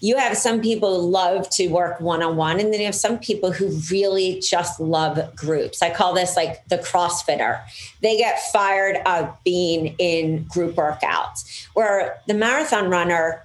you 0.00 0.16
have 0.16 0.36
some 0.36 0.60
people 0.60 1.00
who 1.00 1.08
love 1.08 1.48
to 1.50 1.68
work 1.68 2.00
one 2.00 2.22
on 2.22 2.36
one, 2.36 2.60
and 2.60 2.72
then 2.72 2.80
you 2.80 2.86
have 2.86 2.94
some 2.94 3.18
people 3.18 3.50
who 3.50 3.68
really 3.90 4.40
just 4.40 4.78
love 4.78 5.34
groups. 5.34 5.80
I 5.82 5.90
call 5.90 6.12
this 6.12 6.36
like 6.36 6.66
the 6.68 6.78
CrossFitter. 6.78 7.60
They 8.02 8.18
get 8.18 8.40
fired 8.52 8.98
of 9.06 9.34
being 9.44 9.94
in 9.98 10.44
group 10.44 10.74
workouts, 10.74 11.66
where 11.74 12.20
the 12.26 12.34
marathon 12.34 12.90
runner 12.90 13.42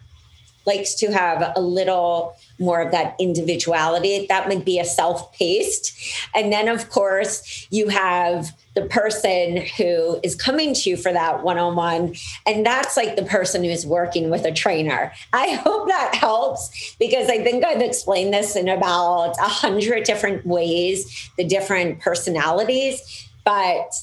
likes 0.65 0.93
to 0.95 1.11
have 1.11 1.53
a 1.55 1.61
little 1.61 2.35
more 2.59 2.81
of 2.81 2.91
that 2.91 3.15
individuality. 3.19 4.25
That 4.27 4.47
might 4.47 4.65
be 4.65 4.79
a 4.79 4.85
self 4.85 5.33
paced. 5.33 5.93
And 6.35 6.51
then, 6.53 6.67
of 6.67 6.89
course, 6.89 7.67
you 7.71 7.89
have 7.89 8.55
the 8.73 8.85
person 8.85 9.65
who 9.77 10.19
is 10.23 10.35
coming 10.35 10.73
to 10.73 10.89
you 10.89 10.97
for 10.97 11.11
that 11.11 11.43
one 11.43 11.57
on 11.57 11.75
one. 11.75 12.15
And 12.45 12.65
that's 12.65 12.95
like 12.95 13.15
the 13.15 13.23
person 13.23 13.63
who's 13.63 13.85
working 13.85 14.29
with 14.29 14.45
a 14.45 14.51
trainer. 14.51 15.11
I 15.33 15.49
hope 15.63 15.87
that 15.87 16.15
helps 16.15 16.95
because 16.97 17.29
I 17.29 17.43
think 17.43 17.65
I've 17.65 17.81
explained 17.81 18.33
this 18.33 18.55
in 18.55 18.69
about 18.69 19.37
a 19.39 19.49
hundred 19.49 20.03
different 20.03 20.45
ways, 20.45 21.29
the 21.37 21.43
different 21.43 21.99
personalities. 21.99 23.27
But 23.43 23.93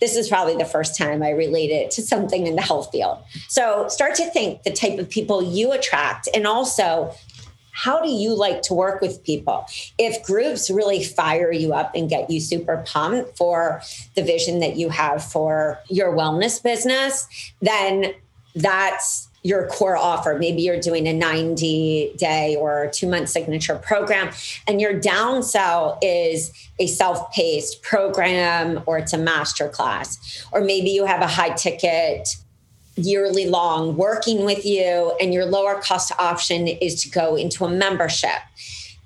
this 0.00 0.16
is 0.16 0.28
probably 0.28 0.56
the 0.56 0.64
first 0.64 0.96
time 0.96 1.22
I 1.22 1.30
relate 1.30 1.70
it 1.70 1.90
to 1.92 2.02
something 2.02 2.46
in 2.46 2.56
the 2.56 2.62
health 2.62 2.90
field. 2.92 3.18
So 3.48 3.88
start 3.88 4.14
to 4.16 4.30
think 4.30 4.62
the 4.62 4.72
type 4.72 4.98
of 4.98 5.08
people 5.08 5.42
you 5.42 5.72
attract 5.72 6.28
and 6.34 6.46
also 6.46 7.14
how 7.76 8.00
do 8.00 8.08
you 8.08 8.34
like 8.34 8.62
to 8.62 8.74
work 8.74 9.02
with 9.02 9.22
people? 9.22 9.66
If 9.98 10.24
groups 10.24 10.70
really 10.70 11.04
fire 11.04 11.52
you 11.52 11.74
up 11.74 11.94
and 11.94 12.08
get 12.08 12.30
you 12.30 12.40
super 12.40 12.82
pumped 12.86 13.36
for 13.36 13.82
the 14.14 14.22
vision 14.22 14.60
that 14.60 14.76
you 14.76 14.88
have 14.88 15.22
for 15.22 15.78
your 15.90 16.16
wellness 16.16 16.62
business, 16.62 17.28
then 17.60 18.14
that's 18.54 19.25
your 19.46 19.68
core 19.68 19.96
offer. 19.96 20.36
Maybe 20.38 20.62
you're 20.62 20.80
doing 20.80 21.06
a 21.06 21.12
90 21.12 22.14
day 22.16 22.56
or 22.56 22.90
two 22.92 23.08
month 23.08 23.28
signature 23.28 23.76
program, 23.76 24.32
and 24.66 24.80
your 24.80 24.98
downsell 24.98 25.98
is 26.02 26.52
a 26.78 26.86
self 26.86 27.32
paced 27.32 27.82
program 27.82 28.82
or 28.86 28.98
it's 28.98 29.12
a 29.12 29.18
master 29.18 29.68
class. 29.68 30.44
Or 30.52 30.60
maybe 30.60 30.90
you 30.90 31.06
have 31.06 31.22
a 31.22 31.28
high 31.28 31.50
ticket 31.50 32.28
yearly 32.96 33.46
long 33.46 33.96
working 33.96 34.44
with 34.44 34.64
you, 34.64 35.14
and 35.20 35.32
your 35.32 35.44
lower 35.44 35.80
cost 35.80 36.12
option 36.18 36.66
is 36.66 37.02
to 37.02 37.10
go 37.10 37.36
into 37.36 37.64
a 37.64 37.70
membership. 37.70 38.40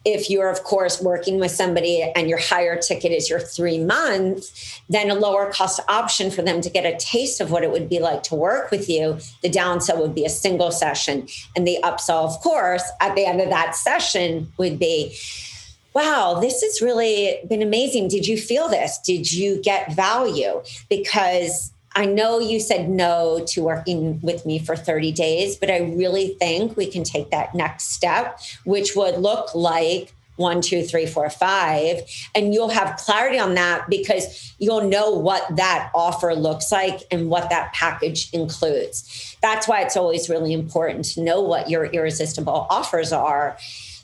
If 0.04 0.30
you're, 0.30 0.48
of 0.48 0.64
course, 0.64 1.02
working 1.02 1.38
with 1.38 1.50
somebody 1.50 2.02
and 2.16 2.28
your 2.28 2.38
higher 2.38 2.76
ticket 2.80 3.12
is 3.12 3.28
your 3.28 3.40
three 3.40 3.78
months, 3.78 4.80
then 4.88 5.10
a 5.10 5.14
lower 5.14 5.52
cost 5.52 5.80
option 5.88 6.30
for 6.30 6.40
them 6.42 6.62
to 6.62 6.70
get 6.70 6.86
a 6.86 6.96
taste 6.96 7.40
of 7.40 7.50
what 7.50 7.62
it 7.62 7.70
would 7.70 7.88
be 7.88 7.98
like 7.98 8.22
to 8.24 8.34
work 8.34 8.70
with 8.70 8.88
you. 8.88 9.18
The 9.42 9.50
downsell 9.50 10.00
would 10.00 10.14
be 10.14 10.24
a 10.24 10.30
single 10.30 10.70
session. 10.70 11.28
And 11.54 11.66
the 11.66 11.78
upsell, 11.82 12.24
of 12.24 12.40
course, 12.40 12.84
at 13.00 13.14
the 13.14 13.26
end 13.26 13.40
of 13.40 13.50
that 13.50 13.76
session 13.76 14.50
would 14.56 14.78
be, 14.78 15.14
wow, 15.92 16.38
this 16.40 16.62
has 16.62 16.80
really 16.80 17.40
been 17.48 17.62
amazing. 17.62 18.08
Did 18.08 18.26
you 18.26 18.38
feel 18.38 18.68
this? 18.68 18.98
Did 18.98 19.30
you 19.30 19.60
get 19.60 19.92
value? 19.92 20.62
Because 20.88 21.72
I 21.94 22.06
know 22.06 22.38
you 22.38 22.60
said 22.60 22.88
no 22.88 23.44
to 23.48 23.62
working 23.62 24.20
with 24.20 24.46
me 24.46 24.58
for 24.58 24.76
30 24.76 25.12
days, 25.12 25.56
but 25.56 25.70
I 25.70 25.78
really 25.78 26.36
think 26.38 26.76
we 26.76 26.86
can 26.86 27.02
take 27.02 27.30
that 27.30 27.54
next 27.54 27.92
step, 27.92 28.40
which 28.64 28.94
would 28.94 29.18
look 29.18 29.54
like 29.54 30.12
one, 30.36 30.62
two, 30.62 30.82
three, 30.82 31.06
four, 31.06 31.28
five. 31.28 32.00
And 32.34 32.54
you'll 32.54 32.70
have 32.70 32.96
clarity 32.96 33.38
on 33.38 33.54
that 33.54 33.88
because 33.90 34.54
you'll 34.58 34.88
know 34.88 35.10
what 35.10 35.44
that 35.56 35.90
offer 35.94 36.34
looks 36.34 36.72
like 36.72 37.02
and 37.10 37.28
what 37.28 37.50
that 37.50 37.72
package 37.74 38.30
includes. 38.32 39.36
That's 39.42 39.68
why 39.68 39.82
it's 39.82 39.96
always 39.96 40.30
really 40.30 40.52
important 40.52 41.04
to 41.06 41.22
know 41.22 41.40
what 41.42 41.68
your 41.68 41.84
irresistible 41.84 42.66
offers 42.70 43.12
are 43.12 43.58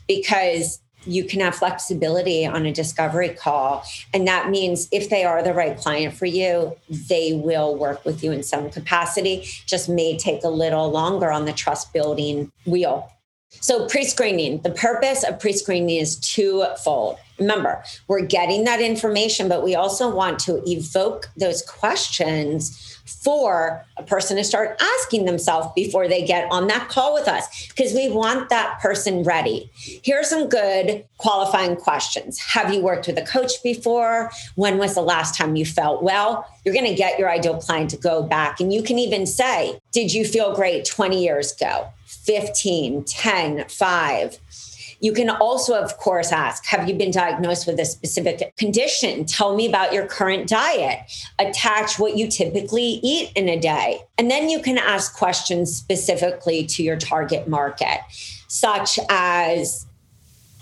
because 0.07 0.79
you 1.05 1.23
can 1.23 1.39
have 1.39 1.55
flexibility 1.55 2.45
on 2.45 2.65
a 2.65 2.71
discovery 2.71 3.29
call. 3.29 3.83
And 4.13 4.27
that 4.27 4.49
means 4.49 4.87
if 4.91 5.09
they 5.09 5.23
are 5.23 5.41
the 5.41 5.53
right 5.53 5.77
client 5.77 6.13
for 6.15 6.25
you, 6.25 6.75
they 6.89 7.33
will 7.33 7.75
work 7.75 8.03
with 8.05 8.23
you 8.23 8.31
in 8.31 8.43
some 8.43 8.69
capacity, 8.69 9.47
just 9.65 9.87
may 9.89 10.17
take 10.17 10.43
a 10.43 10.49
little 10.49 10.89
longer 10.91 11.31
on 11.31 11.45
the 11.45 11.53
trust 11.53 11.93
building 11.93 12.51
wheel. 12.65 13.11
So, 13.49 13.87
pre 13.87 14.03
screening, 14.03 14.61
the 14.61 14.71
purpose 14.71 15.23
of 15.23 15.39
pre 15.39 15.53
screening 15.53 15.97
is 15.97 16.17
twofold. 16.17 17.17
Remember, 17.39 17.83
we're 18.07 18.25
getting 18.25 18.63
that 18.63 18.81
information, 18.81 19.47
but 19.47 19.63
we 19.63 19.75
also 19.75 20.13
want 20.13 20.39
to 20.39 20.61
evoke 20.69 21.29
those 21.37 21.61
questions 21.61 22.97
for 23.05 23.85
a 23.95 24.03
person 24.03 24.35
to 24.37 24.43
start 24.43 24.81
asking 24.81 25.25
themselves 25.25 25.69
before 25.75 26.07
they 26.07 26.25
get 26.25 26.51
on 26.51 26.67
that 26.67 26.89
call 26.89 27.13
with 27.13 27.27
us 27.27 27.67
because 27.67 27.93
we 27.93 28.09
want 28.09 28.49
that 28.49 28.79
person 28.81 29.23
ready. 29.23 29.69
Here 29.75 30.19
are 30.19 30.23
some 30.23 30.49
good 30.49 31.05
qualifying 31.17 31.75
questions. 31.77 32.39
Have 32.39 32.73
you 32.73 32.81
worked 32.81 33.07
with 33.07 33.17
a 33.17 33.25
coach 33.25 33.63
before? 33.63 34.31
When 34.55 34.77
was 34.77 34.95
the 34.95 35.01
last 35.01 35.35
time 35.35 35.55
you 35.55 35.65
felt 35.65 36.03
well? 36.03 36.45
You're 36.65 36.73
going 36.73 36.89
to 36.89 36.95
get 36.95 37.19
your 37.19 37.29
ideal 37.29 37.57
client 37.59 37.91
to 37.91 37.97
go 37.97 38.23
back 38.23 38.59
and 38.59 38.73
you 38.73 38.83
can 38.83 38.97
even 38.99 39.25
say, 39.25 39.79
Did 39.91 40.13
you 40.13 40.25
feel 40.25 40.53
great 40.53 40.85
20 40.85 41.23
years 41.23 41.53
ago? 41.53 41.87
15, 42.27 43.05
10, 43.05 43.65
5. 43.69 44.39
You 44.99 45.13
can 45.13 45.29
also, 45.29 45.75
of 45.75 45.97
course, 45.97 46.31
ask 46.31 46.65
Have 46.65 46.89
you 46.89 46.95
been 46.95 47.11
diagnosed 47.11 47.65
with 47.65 47.79
a 47.79 47.85
specific 47.85 48.55
condition? 48.57 49.25
Tell 49.25 49.55
me 49.55 49.67
about 49.67 49.93
your 49.93 50.05
current 50.07 50.49
diet. 50.49 50.99
Attach 51.39 51.97
what 51.97 52.17
you 52.17 52.27
typically 52.27 52.99
eat 53.03 53.31
in 53.35 53.47
a 53.47 53.59
day. 53.59 54.01
And 54.17 54.29
then 54.29 54.49
you 54.49 54.59
can 54.59 54.77
ask 54.77 55.15
questions 55.15 55.75
specifically 55.75 56.65
to 56.65 56.83
your 56.83 56.97
target 56.97 57.47
market, 57.47 57.99
such 58.47 58.99
as 59.09 59.85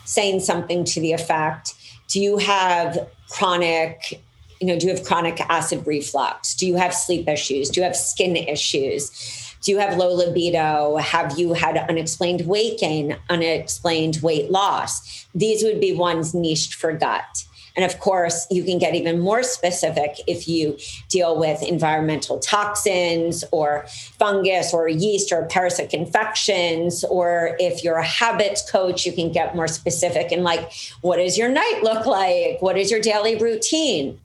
saying 0.03 0.41
something 0.41 0.84
to 0.84 1.01
the 1.01 1.13
effect 1.13 1.74
Do 2.10 2.22
you 2.22 2.38
have 2.38 3.10
chronic 3.29 4.22
you 4.62 4.67
know, 4.67 4.79
do 4.79 4.88
you 4.88 4.95
have 4.95 5.03
chronic 5.03 5.41
acid 5.50 5.86
reflux? 5.86 6.55
Do 6.55 6.65
you 6.65 6.75
have 6.75 6.93
sleep 6.93 7.27
issues? 7.27 7.69
Do 7.69 7.81
you 7.81 7.84
have 7.84 7.95
skin 7.95 8.36
issues? 8.38 9.45
Do 9.65 9.72
you 9.72 9.79
have 9.79 9.98
low 9.98 10.13
libido? 10.13 10.98
Have 10.98 11.39
you 11.39 11.53
had 11.53 11.75
unexplained 11.75 12.45
weight 12.45 12.77
gain, 12.79 13.17
unexplained 13.31 14.19
weight 14.22 14.51
loss? 14.51 15.25
These 15.34 15.63
would 15.63 15.81
be 15.81 15.91
ones 15.91 16.36
niched 16.36 16.75
for 16.75 16.93
gut. 16.93 17.45
And 17.75 17.84
of 17.84 18.00
course, 18.00 18.45
you 18.51 18.63
can 18.63 18.77
get 18.77 18.93
even 18.93 19.19
more 19.19 19.41
specific 19.41 20.17
if 20.27 20.48
you 20.48 20.77
deal 21.10 21.36
with 21.36 21.63
environmental 21.63 22.38
toxins 22.38 23.43
or 23.51 23.88
fungus 24.19 24.72
or 24.72 24.88
yeast 24.88 25.31
or 25.31 25.45
parasitic 25.45 25.95
infections. 25.95 27.03
Or 27.03 27.57
if 27.60 27.84
you're 27.84 27.98
a 27.98 28.05
habits 28.05 28.69
coach, 28.69 29.03
you 29.03 29.13
can 29.13 29.31
get 29.31 29.55
more 29.55 29.67
specific 29.67 30.31
and 30.31 30.43
like, 30.43 30.72
what 31.01 31.17
does 31.17 31.39
your 31.39 31.50
night 31.50 31.79
look 31.81 32.05
like? 32.05 32.62
What 32.62 32.77
is 32.77 32.91
your 32.91 33.01
daily 33.01 33.36
routine? 33.36 34.19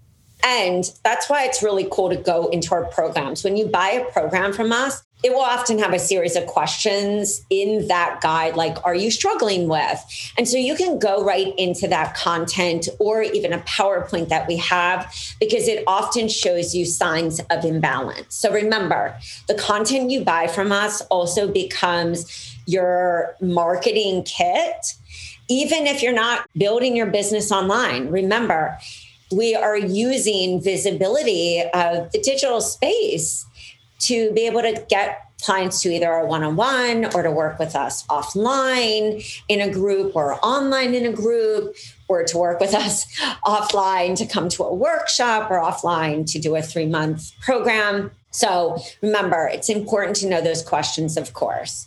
And 0.45 0.85
that's 1.03 1.31
why 1.31 1.45
it's 1.45 1.63
really 1.63 1.89
cool 1.91 2.11
to 2.11 2.17
go 2.17 2.49
into 2.49 2.75
our 2.75 2.85
programs. 2.85 3.43
When 3.43 3.57
you 3.57 3.67
buy 3.67 3.89
a 3.89 4.05
program 4.13 4.53
from 4.53 4.71
us, 4.71 5.03
it 5.23 5.33
will 5.33 5.41
often 5.41 5.79
have 5.79 5.93
a 5.93 5.99
series 5.99 6.35
of 6.35 6.47
questions 6.47 7.45
in 7.51 7.89
that 7.89 8.21
guide, 8.23 8.57
like, 8.57 8.77
are 8.85 8.95
you 8.95 9.11
struggling 9.11 9.69
with? 9.69 10.33
And 10.39 10.49
so 10.49 10.57
you 10.57 10.75
can 10.75 10.99
go 10.99 11.23
right 11.23 11.53
into 11.59 11.87
that 11.89 12.15
content 12.17 12.89
or 12.99 13.23
even 13.23 13.53
a 13.53 13.59
PowerPoint 13.59 14.29
that 14.29 14.49
we 14.49 14.57
have 14.59 15.15
because 15.39 15.69
it 15.69 15.85
often 15.87 16.29
shows 16.29 16.75
you 16.75 16.87
signs 16.87 17.41
of 17.51 17.65
imbalance. 17.65 18.35
So 18.35 18.51
remember, 18.51 19.15
the 19.47 19.55
content 19.55 20.11
you 20.11 20.25
buy 20.25 20.47
from 20.47 20.73
us 20.73 21.03
also 21.03 21.51
becomes 21.53 22.57
your 22.67 23.37
marketing 23.41 24.23
kit. 24.23 24.95
Even 25.49 25.87
if 25.87 26.03
you're 26.03 26.13
not 26.13 26.47
building 26.57 26.97
your 26.97 27.07
business 27.07 27.53
online, 27.53 28.09
remember, 28.09 28.79
we 29.33 29.55
are 29.55 29.77
using 29.77 30.61
visibility 30.61 31.63
of 31.75 32.11
the 32.13 32.21
digital 32.23 32.61
space 32.61 33.45
to 34.01 34.33
be 34.33 34.47
able 34.47 34.63
to 34.63 34.85
get 34.89 35.31
clients 35.43 35.81
to 35.83 35.89
either 35.91 36.11
a 36.11 36.27
one-on-one 36.27 37.07
or 37.15 37.23
to 37.23 37.31
work 37.31 37.59
with 37.59 37.75
us 37.75 38.07
offline 38.09 39.25
in 39.49 39.61
a 39.61 39.71
group 39.71 40.15
or 40.15 40.35
online 40.45 40.95
in 40.95 41.07
a 41.07 41.13
group 41.13 41.75
or 42.09 42.23
to 42.25 42.39
work 42.39 42.61
with 42.61 42.75
us 42.75 43.07
offline 43.47 44.17
to 44.17 44.27
come 44.27 44.49
to 44.49 44.63
a 44.65 44.75
workshop 44.75 45.51
or 45.51 45.59
offline 45.61 46.31
to 46.31 46.39
do 46.39 46.57
a 46.57 46.63
three 46.63 46.87
month 46.87 47.33
program. 47.41 48.11
So 48.31 48.79
remember, 49.01 49.49
it's 49.53 49.69
important 49.69 50.17
to 50.17 50.29
know 50.29 50.41
those 50.41 50.63
questions, 50.63 51.17
of 51.17 51.33
course. 51.33 51.87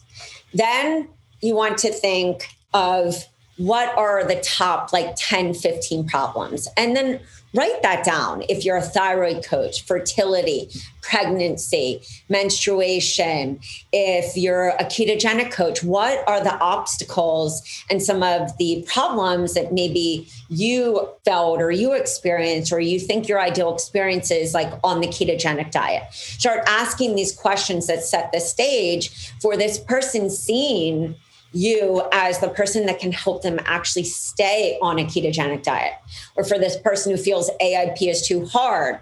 Then 0.54 1.08
you 1.42 1.56
want 1.56 1.78
to 1.80 1.92
think 1.92 2.48
of 2.74 3.16
what 3.58 3.96
are 3.98 4.24
the 4.24 4.40
top 4.42 4.92
like 4.94 5.14
10, 5.16 5.54
15 5.54 6.08
problems? 6.08 6.68
And 6.76 6.96
then 6.96 7.20
write 7.54 7.84
that 7.84 8.04
down. 8.04 8.44
If 8.50 8.66
you're 8.66 8.78
a 8.78 8.82
thyroid 8.82 9.46
coach, 9.46 9.86
fertility, 9.86 10.70
pregnancy, 11.02 12.02
menstruation, 12.30 13.60
if 13.92 14.36
you're 14.36 14.70
a 14.70 14.86
ketogenic 14.86 15.52
coach, 15.52 15.84
what 15.84 16.28
are 16.28 16.44
the 16.44 16.58
obstacles 16.60 17.62
and 17.92 18.02
some 18.02 18.24
of 18.24 18.58
the 18.58 18.84
problems 18.88 19.54
that 19.54 19.72
maybe 19.72 20.28
you 20.50 21.08
felt 21.24 21.62
or 21.62 21.70
you 21.70 21.94
experienced 21.94 22.72
or 22.72 22.80
you 22.80 23.00
think 23.00 23.28
your 23.28 23.40
ideal 23.40 23.74
experience 23.74 24.32
is 24.32 24.56
like 24.56 24.74
on 24.84 25.00
the 25.00 25.08
ketogenic 25.08 25.70
diet? 25.70 26.04
Start 26.12 26.64
asking 26.68 27.16
these 27.16 27.36
questions 27.36 27.86
that 27.86 28.04
set 28.04 28.32
the 28.32 28.40
stage 28.40 29.32
for 29.40 29.56
this 29.56 29.78
person 29.78 30.32
seeing 30.32 31.16
you 31.54 32.04
as 32.12 32.40
the 32.40 32.50
person 32.50 32.86
that 32.88 33.00
can 33.00 33.12
help 33.12 33.44
them 33.44 33.60
actually 33.66 34.04
stay 34.04 34.78
on 34.82 35.00
a 35.00 35.04
ketogenic 35.06 35.64
diet, 35.64 35.94
or 36.36 36.44
for 36.44 36.58
this 36.58 36.76
person 36.78 37.12
who 37.12 37.18
feels 37.18 37.50
AIP 37.62 38.02
is 38.02 38.28
too 38.28 38.46
hard, 38.46 39.00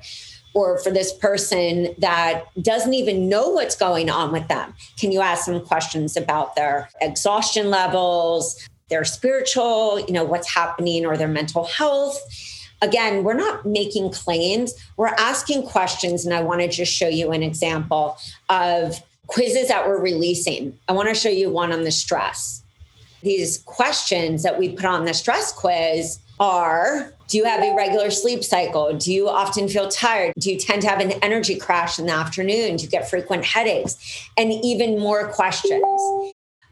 or 0.54 0.78
for 0.80 0.92
this 0.92 1.14
person 1.14 1.96
that 1.98 2.44
doesn't 2.62 2.94
even 2.94 3.30
know 3.30 3.50
what's 3.50 3.76
going 3.76 4.10
on 4.10 4.34
with 4.34 4.48
them. 4.50 4.74
Can 5.00 5.14
you 5.14 5.22
ask 5.22 5.46
them 5.46 5.66
questions 5.66 6.18
about 6.18 6.56
their 6.56 6.90
exhaustion 7.00 7.70
levels, 7.70 8.68
their 8.90 9.06
spiritual, 9.06 10.02
you 10.02 10.12
know, 10.12 10.26
what's 10.26 10.54
happening, 10.54 11.06
or 11.06 11.16
their 11.16 11.30
mental 11.30 11.64
health? 11.64 12.20
Again, 12.82 13.24
we're 13.24 13.36
not 13.36 13.66
making 13.66 14.12
claims, 14.12 14.74
we're 14.98 15.08
asking 15.08 15.68
questions. 15.68 16.26
And 16.26 16.34
I 16.34 16.42
want 16.42 16.62
to 16.62 16.68
just 16.68 16.92
show 16.92 17.08
you 17.08 17.32
an 17.32 17.44
example 17.44 18.18
of 18.50 19.02
quizzes 19.32 19.70
that 19.70 19.88
we're 19.88 20.00
releasing. 20.00 20.78
I 20.90 20.92
want 20.92 21.08
to 21.08 21.16
show 21.16 21.30
you 21.30 21.50
one 21.50 21.72
on 21.72 21.84
the 21.84 21.92
stress. 21.92 22.64
These 23.22 23.60
questions 23.60 24.44
that 24.44 24.60
we 24.60 24.70
put 24.70 24.86
on 24.86 25.06
the 25.06 25.14
stress 25.14 25.54
quiz 25.54 26.20
are 26.40 27.14
Do 27.28 27.38
you 27.38 27.46
have 27.46 27.64
a 27.64 27.74
regular 27.74 28.12
sleep 28.12 28.44
cycle? 28.44 28.94
Do 28.98 29.14
you 29.14 29.30
often 29.30 29.70
feel 29.70 29.88
tired? 29.88 30.34
Do 30.38 30.52
you 30.52 30.60
tend 30.60 30.82
to 30.82 30.90
have 30.90 31.00
an 31.00 31.12
energy 31.24 31.56
crash 31.56 31.98
in 31.98 32.08
the 32.08 32.14
afternoon? 32.14 32.76
Do 32.76 32.84
you 32.84 32.90
get 32.90 33.10
frequent 33.10 33.46
headaches? 33.46 33.96
And 34.38 34.52
even 34.52 35.00
more 35.00 35.32
questions. 35.32 35.82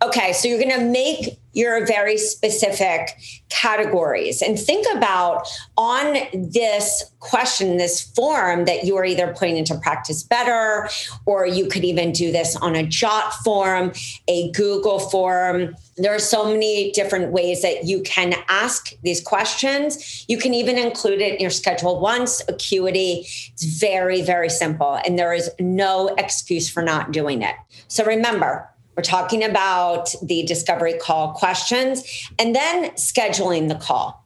Okay, 0.01 0.31
so 0.31 0.47
you're 0.47 0.59
going 0.59 0.79
to 0.79 0.85
make 0.85 1.37
your 1.51 1.85
very 1.85 2.17
specific 2.17 3.19
categories 3.49 4.41
and 4.41 4.57
think 4.57 4.85
about 4.95 5.45
on 5.77 6.15
this 6.33 7.11
question, 7.19 7.75
this 7.75 8.01
form 8.01 8.63
that 8.65 8.85
you 8.85 8.95
are 8.95 9.03
either 9.03 9.33
putting 9.33 9.57
into 9.57 9.75
practice 9.79 10.23
better, 10.23 10.87
or 11.25 11.45
you 11.45 11.67
could 11.67 11.83
even 11.83 12.13
do 12.13 12.31
this 12.31 12.55
on 12.57 12.75
a 12.75 12.83
Jot 12.83 13.33
form, 13.43 13.91
a 14.29 14.51
Google 14.51 14.99
form. 14.99 15.75
There 15.97 16.15
are 16.15 16.19
so 16.19 16.45
many 16.45 16.91
different 16.91 17.33
ways 17.33 17.61
that 17.63 17.83
you 17.83 18.03
can 18.03 18.35
ask 18.47 18.93
these 19.01 19.19
questions. 19.19 20.23
You 20.29 20.37
can 20.37 20.53
even 20.53 20.77
include 20.77 21.19
it 21.19 21.33
in 21.33 21.39
your 21.41 21.49
ScheduleOnce, 21.49 22.47
acuity. 22.47 23.25
It's 23.51 23.65
very, 23.65 24.21
very 24.21 24.49
simple, 24.49 24.99
and 25.05 25.19
there 25.19 25.33
is 25.33 25.49
no 25.59 26.07
excuse 26.17 26.69
for 26.69 26.83
not 26.83 27.11
doing 27.11 27.41
it. 27.41 27.55
So 27.89 28.05
remember, 28.05 28.68
we're 28.99 29.03
talking 29.03 29.45
about 29.45 30.13
the 30.21 30.43
discovery 30.43 30.91
call 30.91 31.31
questions 31.31 32.03
and 32.37 32.53
then 32.53 32.91
scheduling 32.95 33.69
the 33.69 33.75
call 33.75 34.25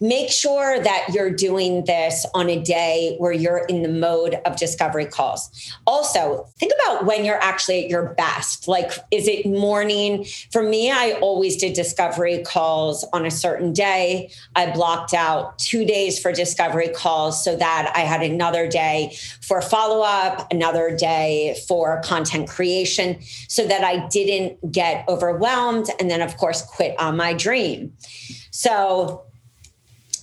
make 0.00 0.30
sure 0.30 0.80
that 0.80 1.08
you're 1.12 1.30
doing 1.30 1.84
this 1.84 2.24
on 2.34 2.48
a 2.48 2.60
day 2.60 3.16
where 3.18 3.32
you're 3.32 3.64
in 3.68 3.82
the 3.82 3.88
mode 3.88 4.34
of 4.46 4.56
discovery 4.56 5.06
calls. 5.06 5.50
Also, 5.86 6.48
think 6.58 6.72
about 6.80 7.04
when 7.04 7.24
you're 7.24 7.42
actually 7.42 7.84
at 7.84 7.90
your 7.90 8.14
best. 8.14 8.68
Like, 8.68 8.92
is 9.10 9.26
it 9.26 9.46
morning? 9.46 10.24
For 10.52 10.62
me, 10.62 10.90
I 10.90 11.12
always 11.20 11.56
did 11.56 11.72
discovery 11.72 12.42
calls 12.44 13.04
on 13.12 13.26
a 13.26 13.30
certain 13.30 13.72
day. 13.72 14.30
I 14.54 14.70
blocked 14.70 15.14
out 15.14 15.58
two 15.58 15.84
days 15.84 16.18
for 16.18 16.32
discovery 16.32 16.88
calls 16.88 17.42
so 17.44 17.56
that 17.56 17.92
I 17.94 18.00
had 18.00 18.22
another 18.22 18.68
day 18.68 19.16
for 19.40 19.60
follow 19.60 20.02
up, 20.02 20.52
another 20.52 20.94
day 20.96 21.60
for 21.66 22.00
content 22.02 22.48
creation, 22.48 23.20
so 23.48 23.66
that 23.66 23.82
I 23.82 24.06
didn't 24.08 24.72
get 24.72 25.04
overwhelmed 25.08 25.86
and 25.98 26.10
then, 26.10 26.22
of 26.22 26.36
course, 26.36 26.62
quit 26.62 26.98
on 26.98 27.16
my 27.16 27.32
dream. 27.32 27.92
So, 28.50 29.27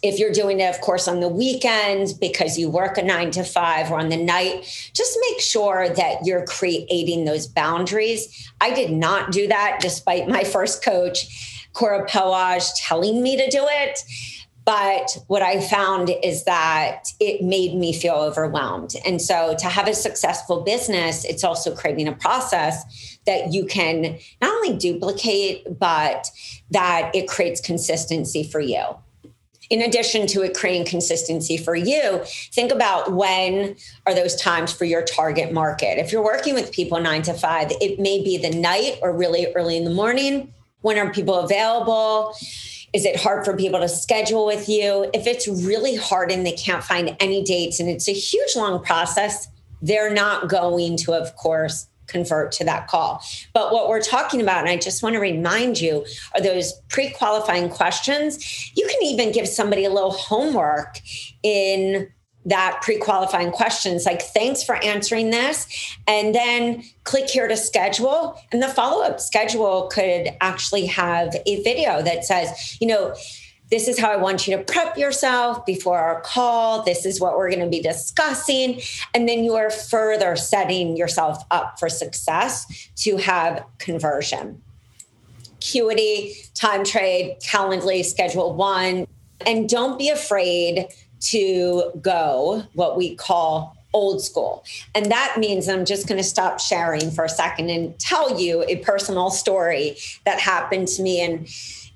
if 0.06 0.20
you're 0.20 0.32
doing 0.32 0.60
it, 0.60 0.70
of 0.70 0.80
course, 0.82 1.08
on 1.08 1.20
the 1.20 1.28
weekends 1.28 2.14
because 2.14 2.60
you 2.60 2.70
work 2.70 2.98
a 3.00 3.02
nine 3.02 3.32
to 3.32 3.44
five 3.44 3.92
or 3.92 3.98
on 3.98 4.10
the 4.10 4.18
night, 4.18 4.92
just 4.94 5.18
make 5.32 5.42
sure 5.42 5.90
that 5.90 6.24
you're 6.24 6.46
creating 6.46 7.26
those 7.26 7.48
boundaries. 7.48 8.52
I 8.62 8.72
did 8.72 8.92
not 8.92 9.32
do 9.32 9.48
that 9.48 9.80
despite 9.82 10.28
my 10.28 10.44
first 10.44 10.84
coach, 10.84 11.68
Cora 11.74 12.06
Pelage, 12.06 12.72
telling 12.78 13.24
me 13.24 13.36
to 13.36 13.50
do 13.50 13.66
it. 13.68 14.00
But 14.64 15.18
what 15.28 15.42
I 15.42 15.60
found 15.60 16.12
is 16.24 16.44
that 16.46 17.10
it 17.20 17.44
made 17.44 17.76
me 17.76 17.92
feel 17.92 18.16
overwhelmed. 18.16 18.96
And 19.06 19.22
so 19.22 19.56
to 19.60 19.66
have 19.68 19.88
a 19.88 19.94
successful 19.94 20.62
business, 20.62 21.26
it's 21.26 21.44
also 21.44 21.76
creating 21.76 22.08
a 22.08 22.14
process 22.14 23.18
that 23.26 23.54
you 23.54 23.66
can 23.66 24.18
not 24.42 24.54
only 24.54 24.78
duplicate, 24.78 25.80
but 25.80 26.30
that 26.72 27.12
it 27.16 27.28
creates 27.28 27.60
consistency 27.60 28.44
for 28.44 28.60
you. 28.60 28.84
In 29.70 29.82
addition 29.82 30.28
to 30.28 30.42
it 30.42 30.56
creating 30.56 30.86
consistency 30.86 31.58
for 31.58 31.76
you, 31.76 32.22
think 32.52 32.72
about 32.72 33.14
when 33.14 33.76
are 34.06 34.14
those 34.14 34.36
times 34.36 34.72
for 34.72 34.86
your 34.86 35.04
target 35.04 35.54
market. 35.54 35.98
If 35.98 36.12
you're 36.12 36.24
working 36.24 36.54
with 36.54 36.72
people 36.72 37.00
nine 37.00 37.22
to 37.24 37.34
five, 37.34 37.72
it 37.82 38.00
may 38.00 38.24
be 38.24 38.38
the 38.38 38.52
night 38.52 39.00
or 39.02 39.12
really 39.12 39.48
early 39.56 39.78
in 39.78 39.84
the 39.84 39.94
morning. 39.94 40.54
When 40.82 40.98
are 40.98 41.12
people 41.12 41.36
available? 41.36 42.36
Is 42.94 43.06
it 43.06 43.20
hard 43.20 43.44
for 43.44 43.58
people 43.58 43.80
to 43.80 43.90
schedule 43.90 44.46
with 44.46 44.70
you? 44.70 45.10
If 45.14 45.28
it's 45.28 45.48
really 45.48 45.96
hard 45.96 46.32
and 46.32 46.46
they 46.46 46.54
can't 46.54 46.84
find 46.84 47.16
any 47.20 47.44
dates 47.44 47.80
and 47.80 47.90
it's 47.90 48.08
a 48.08 48.14
huge 48.14 48.56
long 48.56 48.84
process, 48.84 49.48
they're 49.82 50.14
not 50.14 50.48
going 50.48 50.98
to, 50.98 51.14
of 51.14 51.36
course, 51.36 51.88
convert 52.08 52.52
to 52.54 52.64
that 52.66 52.88
call. 52.88 53.24
But 53.54 53.74
what 53.74 53.90
we're 53.90 54.02
talking 54.02 54.42
about, 54.42 54.60
and 54.60 54.70
I 54.70 54.78
just 54.78 55.04
want 55.04 55.14
to 55.14 55.20
remind 55.20 55.80
you, 55.80 56.06
are 56.34 56.42
those 56.42 56.74
pre 56.90 57.10
qualifying 57.10 57.70
questions. 57.70 58.72
You 58.76 58.88
can 58.88 59.04
even 59.04 59.32
give 59.32 59.48
somebody 59.48 59.86
a 59.86 59.90
little 59.90 60.12
homework 60.12 61.00
in 61.44 62.10
that 62.46 62.80
pre 62.82 62.98
qualifying 62.98 63.52
questions 63.52 64.06
like, 64.06 64.22
thanks 64.22 64.64
for 64.64 64.76
answering 64.84 65.32
this. 65.32 65.68
And 66.08 66.34
then 66.34 66.84
click 67.04 67.30
here 67.30 67.48
to 67.48 67.58
schedule. 67.58 68.40
And 68.52 68.62
the 68.62 68.68
follow 68.68 69.04
up 69.04 69.20
schedule 69.20 69.90
could 69.92 70.30
actually 70.42 70.86
have 70.86 71.36
a 71.46 71.64
video 71.64 72.02
that 72.04 72.24
says, 72.24 72.78
you 72.80 72.88
know, 72.88 73.16
this 73.72 73.88
is 73.88 74.00
how 74.00 74.12
I 74.12 74.18
want 74.18 74.48
you 74.48 74.56
to 74.58 74.64
prep 74.64 74.98
yourself 74.98 75.66
before 75.66 75.98
our 75.98 76.22
call. 76.22 76.84
This 76.84 77.06
is 77.06 77.20
what 77.20 77.38
we're 77.38 77.50
going 77.50 77.64
to 77.64 77.70
be 77.70 77.82
discussing. 77.82 78.82
And 79.14 79.28
then 79.28 79.44
you 79.44 79.56
are 79.56 79.70
further 79.70 80.36
setting 80.36 80.96
yourself 80.96 81.44
up 81.52 81.80
for 81.80 81.90
success 81.90 82.90
to 82.98 83.18
have 83.18 83.64
conversion. 83.80 84.62
Acuity, 85.56 86.36
TimeTrade, 86.54 87.44
Calendly, 87.44 88.06
schedule 88.06 88.54
one. 88.54 89.08
And 89.46 89.68
don't 89.68 89.98
be 89.98 90.10
afraid 90.10 90.88
to 91.22 91.92
go 92.02 92.64
what 92.74 92.98
we 92.98 93.16
call 93.16 93.76
old 93.94 94.22
school. 94.22 94.64
And 94.94 95.10
that 95.10 95.38
means 95.40 95.68
I'm 95.68 95.86
just 95.86 96.08
going 96.08 96.18
to 96.18 96.24
stop 96.24 96.60
sharing 96.60 97.10
for 97.10 97.24
a 97.24 97.30
second 97.30 97.70
and 97.70 97.98
tell 97.98 98.40
you 98.40 98.64
a 98.68 98.76
personal 98.78 99.32
story 99.32 99.98
that 100.26 100.40
happened 100.40 100.90
to 100.90 101.02
me. 101.02 101.22
And 101.22 101.48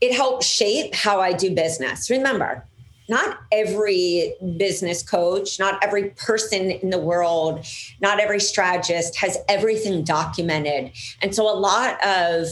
it 0.02 0.14
helps 0.14 0.46
shape 0.46 0.96
how 0.96 1.20
I 1.20 1.34
do 1.34 1.54
business. 1.54 2.10
Remember, 2.10 2.66
not 3.10 3.40
every 3.52 4.36
business 4.58 5.02
coach, 5.02 5.60
not 5.60 5.84
every 5.84 6.12
person 6.12 6.70
in 6.70 6.92
the 6.92 7.00
world, 7.00 7.66
not 8.02 8.20
every 8.20 8.40
strategist 8.40 9.18
has 9.18 9.38
everything 9.50 10.04
documented. 10.04 10.92
And 11.22 11.34
so 11.34 11.52
a 11.52 11.58
lot 11.58 11.98
of 12.06 12.48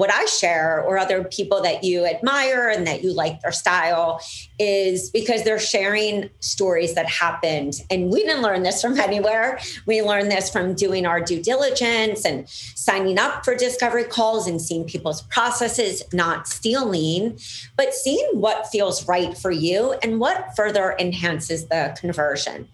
what 0.00 0.10
I 0.10 0.24
share 0.24 0.82
or 0.82 0.96
other 0.96 1.24
people 1.24 1.60
that 1.60 1.84
you 1.84 2.06
admire 2.06 2.70
and 2.70 2.86
that 2.86 3.04
you 3.04 3.12
like 3.12 3.42
their 3.42 3.52
style 3.52 4.18
is 4.58 5.10
because 5.10 5.44
they're 5.44 5.58
sharing 5.58 6.30
stories 6.40 6.94
that 6.94 7.06
happened. 7.06 7.82
And 7.90 8.10
we 8.10 8.22
didn't 8.24 8.40
learn 8.40 8.62
this 8.62 8.80
from 8.80 8.98
anywhere. 9.08 9.60
We 9.84 10.00
learned 10.00 10.32
this 10.32 10.48
from 10.48 10.72
doing 10.72 11.04
our 11.04 11.20
due 11.20 11.42
diligence 11.42 12.24
and 12.24 12.48
signing 12.48 13.18
up 13.18 13.44
for 13.44 13.54
discovery 13.54 14.04
calls 14.04 14.46
and 14.46 14.58
seeing 14.58 14.84
people's 14.84 15.20
processes, 15.20 16.02
not 16.14 16.48
stealing, 16.48 17.38
but 17.76 17.92
seeing 17.92 18.26
what 18.32 18.68
feels 18.68 19.06
right 19.06 19.36
for 19.36 19.50
you 19.50 19.92
and 20.02 20.18
what 20.18 20.56
further 20.56 20.96
enhances 20.98 21.66
the 21.66 21.94
conversion. 22.00 22.66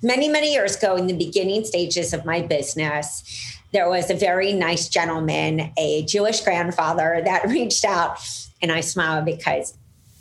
Many, 0.00 0.28
many 0.28 0.52
years 0.52 0.76
ago, 0.76 0.94
in 0.94 1.08
the 1.08 1.16
beginning 1.16 1.64
stages 1.64 2.12
of 2.12 2.24
my 2.24 2.40
business, 2.40 3.57
there 3.72 3.88
was 3.88 4.10
a 4.10 4.14
very 4.14 4.52
nice 4.52 4.88
gentleman, 4.88 5.72
a 5.76 6.04
Jewish 6.04 6.40
grandfather, 6.40 7.20
that 7.24 7.44
reached 7.48 7.84
out. 7.84 8.18
And 8.62 8.72
I 8.72 8.80
smiled 8.80 9.24
because 9.24 9.76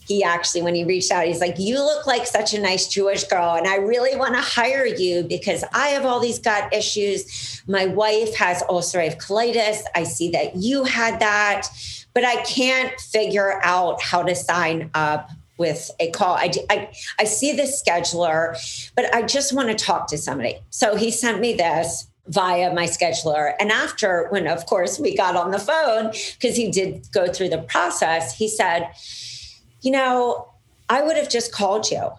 he 0.07 0.23
actually, 0.23 0.61
when 0.61 0.73
he 0.73 0.85
reached 0.85 1.11
out, 1.11 1.25
he's 1.25 1.41
like, 1.41 1.59
You 1.59 1.79
look 1.79 2.07
like 2.07 2.25
such 2.25 2.53
a 2.53 2.61
nice 2.61 2.87
Jewish 2.87 3.25
girl. 3.25 3.55
And 3.55 3.67
I 3.67 3.75
really 3.75 4.17
want 4.17 4.35
to 4.35 4.41
hire 4.41 4.85
you 4.85 5.23
because 5.23 5.63
I 5.73 5.89
have 5.89 6.05
all 6.05 6.19
these 6.19 6.39
gut 6.39 6.73
issues. 6.73 7.61
My 7.67 7.87
wife 7.87 8.35
has 8.35 8.63
ulcerative 8.63 9.17
colitis. 9.17 9.81
I 9.95 10.03
see 10.03 10.29
that 10.31 10.55
you 10.55 10.85
had 10.85 11.19
that, 11.19 11.67
but 12.13 12.23
I 12.23 12.41
can't 12.43 12.97
figure 12.99 13.59
out 13.63 14.01
how 14.01 14.23
to 14.23 14.33
sign 14.33 14.89
up 14.93 15.29
with 15.57 15.91
a 15.99 16.11
call. 16.11 16.35
I, 16.35 16.51
I, 16.69 16.89
I 17.19 17.23
see 17.25 17.51
the 17.51 17.63
scheduler, 17.63 18.55
but 18.95 19.13
I 19.13 19.23
just 19.23 19.53
want 19.53 19.69
to 19.69 19.75
talk 19.75 20.07
to 20.09 20.17
somebody. 20.17 20.59
So 20.69 20.95
he 20.95 21.11
sent 21.11 21.39
me 21.41 21.53
this 21.53 22.07
via 22.27 22.73
my 22.73 22.85
scheduler. 22.85 23.53
And 23.59 23.71
after, 23.71 24.27
when 24.29 24.47
of 24.47 24.65
course 24.65 24.99
we 24.99 25.15
got 25.15 25.35
on 25.35 25.51
the 25.51 25.59
phone, 25.59 26.11
because 26.39 26.55
he 26.55 26.71
did 26.71 27.07
go 27.11 27.31
through 27.31 27.49
the 27.49 27.59
process, 27.61 28.37
he 28.37 28.47
said, 28.47 28.89
You 29.81 29.91
know, 29.91 30.49
I 30.89 31.01
would 31.01 31.17
have 31.17 31.29
just 31.29 31.51
called 31.51 31.91
you. 31.91 32.11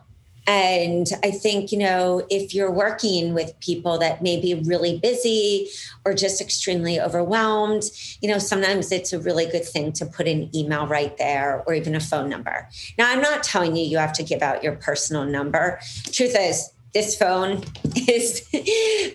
And 0.48 1.06
I 1.22 1.30
think, 1.30 1.72
you 1.72 1.78
know, 1.78 2.26
if 2.30 2.54
you're 2.54 2.70
working 2.70 3.34
with 3.34 3.52
people 3.60 3.98
that 3.98 4.22
may 4.22 4.40
be 4.40 4.54
really 4.54 4.98
busy 4.98 5.68
or 6.06 6.14
just 6.14 6.40
extremely 6.40 6.98
overwhelmed, 6.98 7.84
you 8.22 8.30
know, 8.30 8.38
sometimes 8.38 8.90
it's 8.90 9.12
a 9.12 9.20
really 9.20 9.44
good 9.44 9.66
thing 9.66 9.92
to 9.92 10.06
put 10.06 10.26
an 10.26 10.48
email 10.56 10.86
right 10.86 11.14
there 11.18 11.62
or 11.66 11.74
even 11.74 11.94
a 11.94 12.00
phone 12.00 12.30
number. 12.30 12.66
Now, 12.96 13.10
I'm 13.10 13.20
not 13.20 13.42
telling 13.42 13.76
you 13.76 13.84
you 13.84 13.98
have 13.98 14.14
to 14.14 14.22
give 14.22 14.40
out 14.40 14.62
your 14.62 14.76
personal 14.76 15.26
number. 15.26 15.80
Truth 16.12 16.34
is, 16.38 16.70
this 16.94 17.16
phone 17.16 17.62
is 18.08 18.46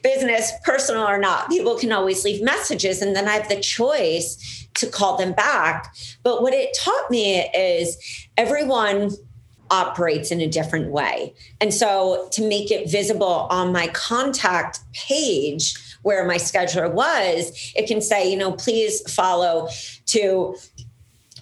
business, 0.04 0.52
personal 0.64 1.04
or 1.04 1.18
not. 1.18 1.50
People 1.50 1.78
can 1.78 1.92
always 1.92 2.24
leave 2.24 2.44
messages, 2.44 3.02
and 3.02 3.16
then 3.16 3.28
I 3.28 3.34
have 3.34 3.50
the 3.50 3.60
choice 3.60 4.68
to 4.76 4.88
call 4.88 5.18
them 5.18 5.34
back. 5.34 5.96
But 6.24 6.42
what 6.42 6.54
it 6.54 6.76
taught 6.80 7.12
me 7.12 7.50
is 7.54 7.98
everyone 8.38 9.12
operates 9.70 10.32
in 10.32 10.40
a 10.42 10.48
different 10.48 10.92
way. 10.92 11.34
And 11.60 11.74
so 11.74 12.28
to 12.34 12.48
make 12.48 12.70
it 12.70 12.90
visible 12.90 13.48
on 13.50 13.72
my 13.72 13.88
contact 13.88 14.80
page, 14.94 15.74
where 16.04 16.26
my 16.26 16.36
scheduler 16.36 16.92
was, 16.92 17.74
it 17.76 17.88
can 17.88 18.02
say, 18.02 18.30
you 18.30 18.38
know, 18.38 18.52
please 18.52 19.02
follow 19.12 19.70
to 20.08 20.56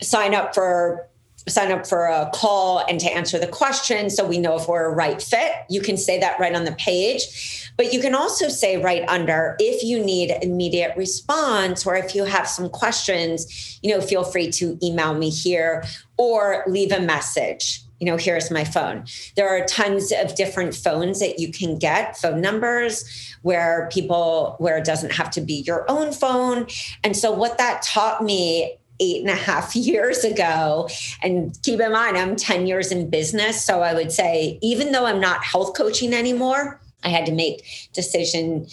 sign 0.02 0.34
up 0.34 0.54
for 0.56 1.08
sign 1.48 1.72
up 1.72 1.88
for 1.88 2.06
a 2.06 2.30
call 2.34 2.80
and 2.88 3.00
to 3.00 3.12
answer 3.12 3.40
the 3.40 3.48
question 3.48 4.10
so 4.10 4.26
we 4.26 4.38
know 4.38 4.58
if 4.58 4.68
we're 4.68 4.86
a 4.86 4.94
right 4.94 5.22
fit. 5.22 5.52
You 5.70 5.82
can 5.82 5.98
say 5.98 6.20
that 6.20 6.40
right 6.40 6.56
on 6.56 6.66
the 6.66 6.74
page. 6.74 7.72
But 7.78 7.94
you 7.94 8.00
can 8.00 8.14
also 8.14 8.48
say 8.48 8.78
right 8.78 9.04
under 9.08 9.56
if 9.60 9.84
you 9.84 10.04
need 10.04 10.36
immediate 10.42 10.96
response 10.96 11.86
or 11.86 11.96
if 11.96 12.14
you 12.14 12.26
have 12.26 12.48
some 12.48 12.70
questions, 12.70 13.80
you 13.82 13.90
know, 13.90 14.02
feel 14.02 14.24
free 14.24 14.52
to 14.52 14.78
email 14.84 15.14
me 15.14 15.30
here 15.30 15.84
or 16.18 16.64
leave 16.68 16.92
a 16.92 17.00
message. 17.00 17.82
You 18.00 18.08
know, 18.08 18.18
here's 18.18 18.50
my 18.50 18.64
phone. 18.64 19.06
There 19.36 19.48
are 19.48 19.64
tons 19.66 20.12
of 20.12 20.36
different 20.36 20.74
phones 20.74 21.20
that 21.20 21.40
you 21.40 21.52
can 21.52 21.78
get, 21.78 22.18
phone 22.18 22.42
numbers 22.42 23.06
where 23.44 23.90
people, 23.92 24.56
where 24.58 24.78
it 24.78 24.86
doesn't 24.86 25.12
have 25.14 25.30
to 25.32 25.42
be 25.42 25.64
your 25.68 25.86
own 25.90 26.12
phone. 26.12 26.66
And 27.04 27.16
so, 27.16 27.32
what 27.32 27.60
that 27.60 27.84
taught 27.84 28.24
me 28.24 28.80
eight 29.00 29.22
and 29.22 29.30
a 29.30 29.36
half 29.36 29.76
years 29.76 30.24
ago. 30.24 30.90
And 31.22 31.58
keep 31.64 31.80
in 31.80 31.92
mind, 31.92 32.18
I'm 32.18 32.36
10 32.36 32.68
years 32.68 32.92
in 32.92 33.10
business. 33.10 33.64
So 33.64 33.82
I 33.82 33.94
would 33.94 34.12
say, 34.12 34.60
even 34.62 34.92
though 34.92 35.06
I'm 35.06 35.20
not 35.20 35.44
health 35.44 35.76
coaching 35.76 36.14
anymore, 36.14 36.80
I 37.04 37.10
had 37.10 37.26
to 37.26 37.32
make 37.32 37.66
decision 37.94 38.68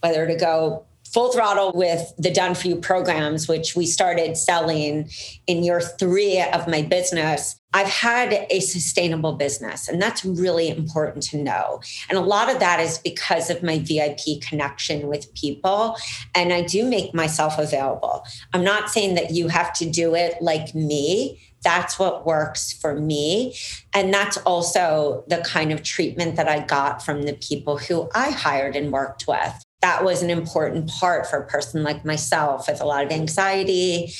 whether 0.00 0.26
to 0.26 0.34
go 0.34 0.84
full 1.12 1.32
throttle 1.32 1.72
with 1.74 2.12
the 2.18 2.30
done 2.30 2.54
for 2.54 2.68
you 2.68 2.76
programs 2.76 3.48
which 3.48 3.74
we 3.76 3.86
started 3.86 4.36
selling 4.36 5.08
in 5.46 5.62
year 5.62 5.80
3 5.80 6.42
of 6.52 6.68
my 6.68 6.82
business 6.82 7.58
I've 7.74 7.88
had 7.88 8.46
a 8.48 8.60
sustainable 8.60 9.34
business, 9.34 9.88
and 9.88 10.00
that's 10.00 10.24
really 10.24 10.68
important 10.70 11.22
to 11.24 11.36
know. 11.36 11.82
And 12.08 12.16
a 12.16 12.22
lot 12.22 12.50
of 12.50 12.60
that 12.60 12.80
is 12.80 12.96
because 12.96 13.50
of 13.50 13.62
my 13.62 13.78
VIP 13.78 14.40
connection 14.40 15.06
with 15.06 15.32
people. 15.34 15.96
And 16.34 16.52
I 16.52 16.62
do 16.62 16.84
make 16.84 17.12
myself 17.12 17.58
available. 17.58 18.24
I'm 18.54 18.64
not 18.64 18.88
saying 18.88 19.16
that 19.16 19.32
you 19.32 19.48
have 19.48 19.74
to 19.74 19.90
do 19.90 20.14
it 20.14 20.40
like 20.40 20.74
me. 20.74 21.40
That's 21.62 21.98
what 21.98 22.24
works 22.24 22.72
for 22.72 22.94
me. 22.94 23.54
And 23.92 24.14
that's 24.14 24.38
also 24.38 25.24
the 25.28 25.38
kind 25.38 25.70
of 25.70 25.82
treatment 25.82 26.36
that 26.36 26.48
I 26.48 26.60
got 26.60 27.04
from 27.04 27.22
the 27.22 27.34
people 27.34 27.76
who 27.76 28.08
I 28.14 28.30
hired 28.30 28.76
and 28.76 28.92
worked 28.92 29.26
with 29.28 29.64
that 29.80 30.04
was 30.04 30.22
an 30.22 30.30
important 30.30 30.88
part 30.88 31.26
for 31.26 31.38
a 31.38 31.46
person 31.46 31.82
like 31.82 32.04
myself 32.04 32.68
with 32.68 32.80
a 32.80 32.84
lot 32.84 33.04
of 33.04 33.12
anxiety, 33.12 34.12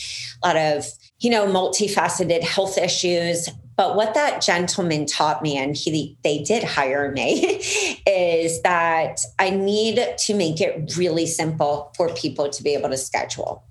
a 0.42 0.46
lot 0.46 0.56
of 0.56 0.84
you 1.20 1.30
know, 1.30 1.46
multifaceted 1.46 2.42
health 2.42 2.78
issues. 2.78 3.48
But 3.76 3.96
what 3.96 4.14
that 4.14 4.42
gentleman 4.42 5.06
taught 5.06 5.42
me, 5.42 5.56
and 5.56 5.76
he 5.76 6.16
they 6.24 6.42
did 6.42 6.64
hire 6.64 7.12
me, 7.12 7.60
is 8.06 8.62
that 8.62 9.20
I 9.38 9.50
need 9.50 10.04
to 10.18 10.34
make 10.34 10.60
it 10.60 10.96
really 10.96 11.26
simple 11.26 11.92
for 11.96 12.08
people 12.14 12.48
to 12.50 12.62
be 12.62 12.74
able 12.74 12.90
to 12.90 12.96
schedule. 12.96 13.64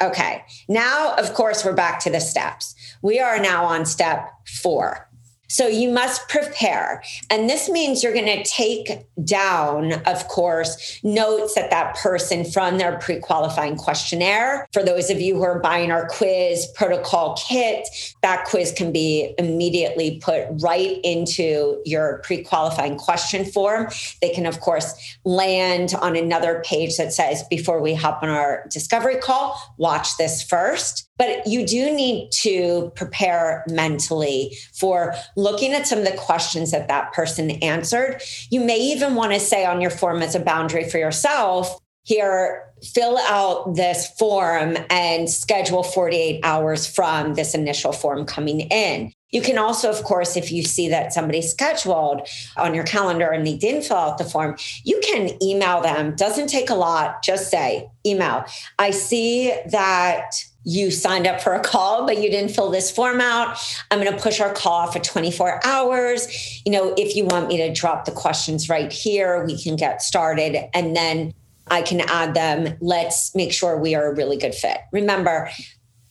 Okay, 0.00 0.42
now 0.68 1.14
of 1.16 1.34
course 1.34 1.64
we're 1.64 1.74
back 1.74 2.00
to 2.00 2.10
the 2.10 2.20
steps. 2.20 2.74
We 3.02 3.20
are 3.20 3.38
now 3.38 3.64
on 3.64 3.86
step 3.86 4.30
four. 4.46 5.08
So 5.50 5.66
you 5.66 5.90
must 5.90 6.28
prepare. 6.28 7.02
And 7.28 7.50
this 7.50 7.68
means 7.68 8.04
you're 8.04 8.14
going 8.14 8.24
to 8.26 8.44
take 8.44 9.04
down, 9.24 9.94
of 10.06 10.28
course, 10.28 11.00
notes 11.02 11.56
that 11.56 11.70
that 11.70 11.96
person 11.96 12.44
from 12.44 12.78
their 12.78 12.98
pre 12.98 13.18
qualifying 13.18 13.76
questionnaire. 13.76 14.68
For 14.72 14.84
those 14.84 15.10
of 15.10 15.20
you 15.20 15.34
who 15.34 15.42
are 15.42 15.58
buying 15.58 15.90
our 15.90 16.06
quiz 16.06 16.68
protocol 16.76 17.36
kit, 17.48 17.88
that 18.22 18.44
quiz 18.44 18.72
can 18.72 18.92
be 18.92 19.34
immediately 19.38 20.20
put 20.22 20.46
right 20.62 21.00
into 21.02 21.82
your 21.84 22.20
pre 22.22 22.44
qualifying 22.44 22.96
question 22.96 23.44
form. 23.44 23.88
They 24.22 24.30
can, 24.30 24.46
of 24.46 24.60
course, 24.60 24.94
land 25.24 25.94
on 26.00 26.14
another 26.14 26.62
page 26.64 26.96
that 26.96 27.12
says, 27.12 27.42
before 27.50 27.82
we 27.82 27.94
hop 27.94 28.22
on 28.22 28.28
our 28.28 28.64
discovery 28.70 29.16
call, 29.16 29.60
watch 29.78 30.16
this 30.16 30.44
first. 30.44 31.09
But 31.20 31.46
you 31.46 31.66
do 31.66 31.94
need 31.94 32.32
to 32.40 32.90
prepare 32.96 33.62
mentally 33.68 34.56
for 34.72 35.14
looking 35.36 35.74
at 35.74 35.86
some 35.86 35.98
of 35.98 36.06
the 36.06 36.16
questions 36.16 36.70
that 36.70 36.88
that 36.88 37.12
person 37.12 37.50
answered. 37.50 38.22
You 38.48 38.60
may 38.64 38.78
even 38.78 39.14
want 39.16 39.34
to 39.34 39.38
say 39.38 39.66
on 39.66 39.82
your 39.82 39.90
form 39.90 40.22
as 40.22 40.34
a 40.34 40.40
boundary 40.40 40.88
for 40.88 40.96
yourself 40.96 41.78
here, 42.04 42.64
fill 42.82 43.18
out 43.18 43.74
this 43.74 44.08
form 44.18 44.78
and 44.88 45.28
schedule 45.28 45.82
48 45.82 46.40
hours 46.42 46.86
from 46.86 47.34
this 47.34 47.54
initial 47.54 47.92
form 47.92 48.24
coming 48.24 48.60
in. 48.62 49.12
You 49.30 49.42
can 49.42 49.58
also, 49.58 49.90
of 49.90 50.02
course, 50.02 50.36
if 50.36 50.50
you 50.50 50.62
see 50.62 50.88
that 50.88 51.12
somebody 51.12 51.42
scheduled 51.42 52.26
on 52.56 52.74
your 52.74 52.84
calendar 52.84 53.28
and 53.28 53.46
they 53.46 53.56
didn't 53.56 53.82
fill 53.82 53.98
out 53.98 54.18
the 54.18 54.24
form, 54.24 54.56
you 54.82 55.00
can 55.04 55.30
email 55.42 55.82
them. 55.82 56.16
Doesn't 56.16 56.48
take 56.48 56.70
a 56.70 56.74
lot. 56.74 57.22
Just 57.22 57.50
say, 57.50 57.88
email. 58.06 58.44
I 58.78 58.90
see 58.90 59.54
that 59.70 60.32
you 60.64 60.90
signed 60.90 61.26
up 61.26 61.40
for 61.40 61.54
a 61.54 61.60
call, 61.60 62.06
but 62.06 62.18
you 62.18 62.30
didn't 62.30 62.50
fill 62.50 62.70
this 62.70 62.90
form 62.90 63.20
out. 63.20 63.58
I'm 63.90 64.00
going 64.00 64.14
to 64.14 64.22
push 64.22 64.40
our 64.40 64.52
call 64.52 64.90
for 64.90 64.98
24 64.98 65.64
hours. 65.64 66.62
You 66.64 66.72
know, 66.72 66.94
if 66.98 67.16
you 67.16 67.24
want 67.24 67.48
me 67.48 67.56
to 67.58 67.72
drop 67.72 68.04
the 68.04 68.12
questions 68.12 68.68
right 68.68 68.92
here, 68.92 69.44
we 69.44 69.60
can 69.60 69.76
get 69.76 70.02
started 70.02 70.56
and 70.74 70.94
then 70.94 71.32
I 71.70 71.82
can 71.82 72.00
add 72.00 72.34
them. 72.34 72.76
Let's 72.80 73.34
make 73.34 73.52
sure 73.52 73.78
we 73.78 73.94
are 73.94 74.10
a 74.10 74.14
really 74.14 74.36
good 74.36 74.54
fit. 74.54 74.78
Remember, 74.92 75.50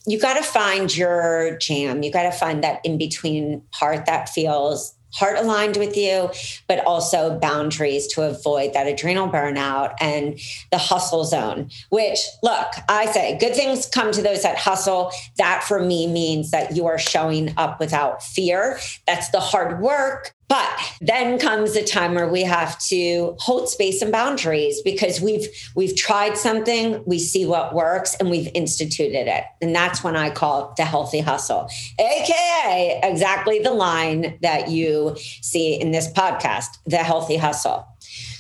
you 0.07 0.19
got 0.19 0.35
to 0.35 0.43
find 0.43 0.95
your 0.95 1.57
jam. 1.57 2.01
You 2.01 2.11
got 2.11 2.23
to 2.23 2.31
find 2.31 2.63
that 2.63 2.83
in 2.83 2.97
between 2.97 3.61
part 3.71 4.05
that 4.05 4.29
feels 4.29 4.95
heart 5.13 5.37
aligned 5.37 5.77
with 5.77 5.95
you, 5.95 6.29
but 6.67 6.85
also 6.85 7.37
boundaries 7.39 8.07
to 8.07 8.23
avoid 8.23 8.73
that 8.73 8.87
adrenal 8.87 9.27
burnout 9.29 9.93
and 9.99 10.39
the 10.71 10.77
hustle 10.77 11.23
zone. 11.23 11.69
Which, 11.89 12.19
look, 12.43 12.67
I 12.87 13.05
say 13.07 13.37
good 13.37 13.55
things 13.55 13.85
come 13.85 14.11
to 14.11 14.21
those 14.21 14.43
that 14.43 14.57
hustle. 14.57 15.11
That 15.37 15.63
for 15.63 15.79
me 15.79 16.07
means 16.07 16.51
that 16.51 16.75
you 16.75 16.85
are 16.87 16.99
showing 16.99 17.53
up 17.57 17.79
without 17.79 18.23
fear. 18.23 18.79
That's 19.07 19.29
the 19.29 19.39
hard 19.39 19.81
work. 19.81 20.33
But 20.49 20.67
then 20.99 21.37
comes 21.37 21.75
a 21.75 21.83
time 21.83 22.15
where 22.15 22.27
we 22.27 22.41
have 22.41 22.77
to 22.87 23.35
hold 23.39 23.69
space 23.69 24.01
and 24.01 24.11
boundaries 24.11 24.81
because 24.81 25.21
we've 25.21 25.47
we've 25.75 25.95
tried 25.95 26.37
something, 26.37 27.03
we 27.05 27.19
see 27.19 27.45
what 27.45 27.75
works, 27.75 28.15
and 28.15 28.31
we've 28.31 28.49
instituted 28.55 29.27
it. 29.27 29.43
And 29.61 29.75
that's 29.75 30.03
when 30.03 30.15
I 30.15 30.31
call 30.31 30.71
it 30.71 30.75
the 30.75 30.85
healthy 30.85 31.19
hustle, 31.19 31.69
aka 31.99 32.99
exactly 33.03 33.59
the 33.59 33.71
line 33.71 34.39
that 34.41 34.69
you 34.69 35.15
see 35.17 35.79
in 35.79 35.91
this 35.91 36.11
podcast, 36.11 36.79
the 36.87 36.97
healthy 36.97 37.37
hustle. 37.37 37.87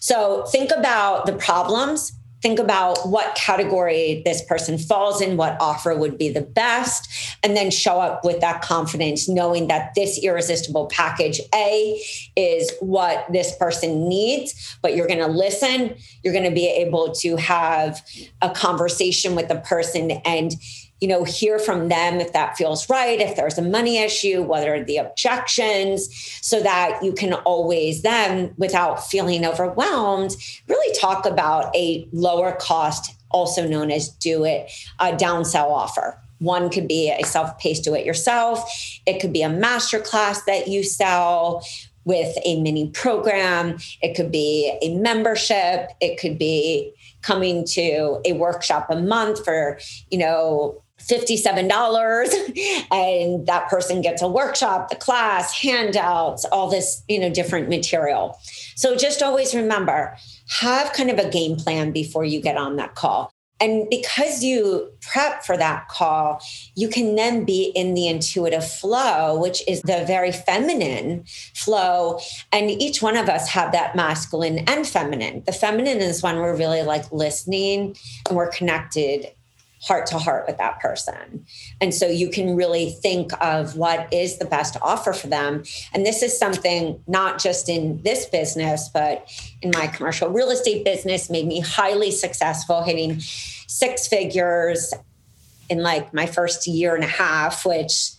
So 0.01 0.45
think 0.45 0.71
about 0.71 1.27
the 1.27 1.33
problems 1.33 2.13
think 2.41 2.59
about 2.59 3.07
what 3.07 3.35
category 3.35 4.21
this 4.25 4.43
person 4.43 4.77
falls 4.77 5.21
in, 5.21 5.37
what 5.37 5.57
offer 5.59 5.95
would 5.95 6.17
be 6.17 6.29
the 6.29 6.41
best, 6.41 7.37
and 7.43 7.55
then 7.55 7.69
show 7.69 7.99
up 7.99 8.23
with 8.23 8.39
that 8.41 8.61
confidence, 8.61 9.27
knowing 9.27 9.67
that 9.67 9.93
this 9.95 10.23
irresistible 10.23 10.87
package 10.87 11.41
A 11.53 12.01
is 12.35 12.71
what 12.79 13.25
this 13.31 13.55
person 13.57 14.07
needs, 14.07 14.77
but 14.81 14.95
you're 14.95 15.07
going 15.07 15.19
to 15.19 15.27
listen, 15.27 15.95
you're 16.23 16.33
going 16.33 16.45
to 16.45 16.55
be 16.55 16.67
able 16.67 17.11
to 17.15 17.35
have 17.35 18.01
a 18.41 18.49
conversation 18.49 19.35
with 19.35 19.47
the 19.47 19.57
person 19.57 20.11
and 20.25 20.55
you 21.01 21.07
know, 21.07 21.23
hear 21.23 21.59
from 21.59 21.87
them 21.87 22.19
if 22.19 22.33
that 22.33 22.57
feels 22.57 22.89
right, 22.89 23.21
if 23.21 23.35
there's 23.35 23.57
a 23.57 23.61
money 23.61 23.97
issue, 23.97 24.41
what 24.41 24.67
are 24.67 24.83
the 24.83 24.97
objections, 24.97 26.09
so 26.41 26.61
that 26.61 26.99
you 27.01 27.13
can 27.13 27.33
always 27.33 28.01
then, 28.01 28.53
without 28.57 29.07
feeling 29.07 29.45
overwhelmed, 29.45 30.35
really 30.67 30.99
talk 30.99 31.25
about 31.25 31.73
a 31.75 32.07
lower 32.11 32.51
cost, 32.53 33.15
also 33.31 33.67
known 33.67 33.91
as 33.91 34.09
do 34.09 34.43
it, 34.43 34.71
a 34.99 35.11
downsell 35.13 35.69
offer. 35.69 36.19
One 36.39 36.69
could 36.69 36.87
be 36.87 37.11
a 37.11 37.25
self-paced 37.25 37.83
do 37.83 37.95
it 37.95 38.05
yourself. 38.05 38.69
It 39.05 39.19
could 39.19 39.33
be 39.33 39.41
a 39.41 39.49
masterclass 39.49 40.45
that 40.45 40.67
you 40.67 40.83
sell 40.83 41.63
with 42.05 42.37
a 42.43 42.61
mini 42.61 42.89
program. 42.89 43.77
It 44.01 44.15
could 44.15 44.31
be 44.31 44.77
a 44.81 44.95
membership. 44.95 45.91
It 45.99 46.19
could 46.19 46.37
be 46.37 46.93
coming 47.21 47.65
to 47.65 48.21
a 48.25 48.33
workshop 48.33 48.87
a 48.89 48.99
month 48.99 49.43
for, 49.43 49.79
you 50.09 50.17
know, 50.17 50.81
$57 50.99 52.87
and 52.91 53.47
that 53.47 53.69
person 53.69 54.01
gets 54.01 54.21
a 54.21 54.27
workshop 54.27 54.89
the 54.89 54.95
class 54.95 55.53
handouts 55.53 56.45
all 56.45 56.69
this 56.69 57.03
you 57.07 57.19
know 57.19 57.29
different 57.29 57.69
material. 57.69 58.37
So 58.75 58.95
just 58.95 59.21
always 59.21 59.55
remember 59.55 60.15
have 60.59 60.93
kind 60.93 61.09
of 61.09 61.19
a 61.19 61.29
game 61.29 61.55
plan 61.55 61.91
before 61.91 62.23
you 62.23 62.41
get 62.41 62.57
on 62.57 62.75
that 62.77 62.95
call. 62.95 63.31
And 63.61 63.89
because 63.89 64.41
you 64.41 64.89
prep 65.01 65.43
for 65.43 65.57
that 65.57 65.89
call 65.89 66.41
you 66.75 66.87
can 66.87 67.15
then 67.15 67.43
be 67.43 67.71
in 67.75 67.93
the 67.93 68.07
intuitive 68.07 68.65
flow 68.65 69.39
which 69.39 69.61
is 69.67 69.81
the 69.81 70.05
very 70.05 70.31
feminine 70.31 71.25
flow. 71.55 72.19
And 72.51 72.69
each 72.69 73.01
one 73.01 73.17
of 73.17 73.27
us 73.27 73.49
have 73.49 73.71
that 73.73 73.95
masculine 73.95 74.59
and 74.59 74.87
feminine. 74.87 75.43
The 75.45 75.51
feminine 75.51 75.99
is 75.99 76.23
when 76.23 76.37
we're 76.37 76.55
really 76.55 76.83
like 76.83 77.11
listening 77.11 77.95
and 78.27 78.37
we're 78.37 78.49
connected 78.49 79.31
heart 79.81 80.05
to 80.07 80.17
heart 80.17 80.45
with 80.45 80.57
that 80.57 80.79
person. 80.79 81.45
And 81.79 81.93
so 81.93 82.07
you 82.07 82.29
can 82.29 82.55
really 82.55 82.91
think 82.91 83.31
of 83.41 83.77
what 83.77 84.11
is 84.13 84.37
the 84.37 84.45
best 84.45 84.75
offer 84.81 85.13
for 85.13 85.27
them. 85.27 85.63
And 85.93 86.05
this 86.05 86.21
is 86.21 86.37
something 86.37 87.01
not 87.07 87.39
just 87.39 87.69
in 87.69 88.01
this 88.03 88.25
business, 88.25 88.89
but 88.93 89.29
in 89.61 89.71
my 89.73 89.87
commercial 89.87 90.29
real 90.29 90.49
estate 90.49 90.83
business 90.83 91.29
made 91.29 91.47
me 91.47 91.61
highly 91.61 92.11
successful, 92.11 92.83
hitting 92.83 93.19
six 93.19 94.07
figures 94.07 94.93
in 95.69 95.81
like 95.81 96.13
my 96.13 96.25
first 96.25 96.67
year 96.67 96.95
and 96.95 97.03
a 97.03 97.07
half, 97.07 97.65
which 97.65 98.11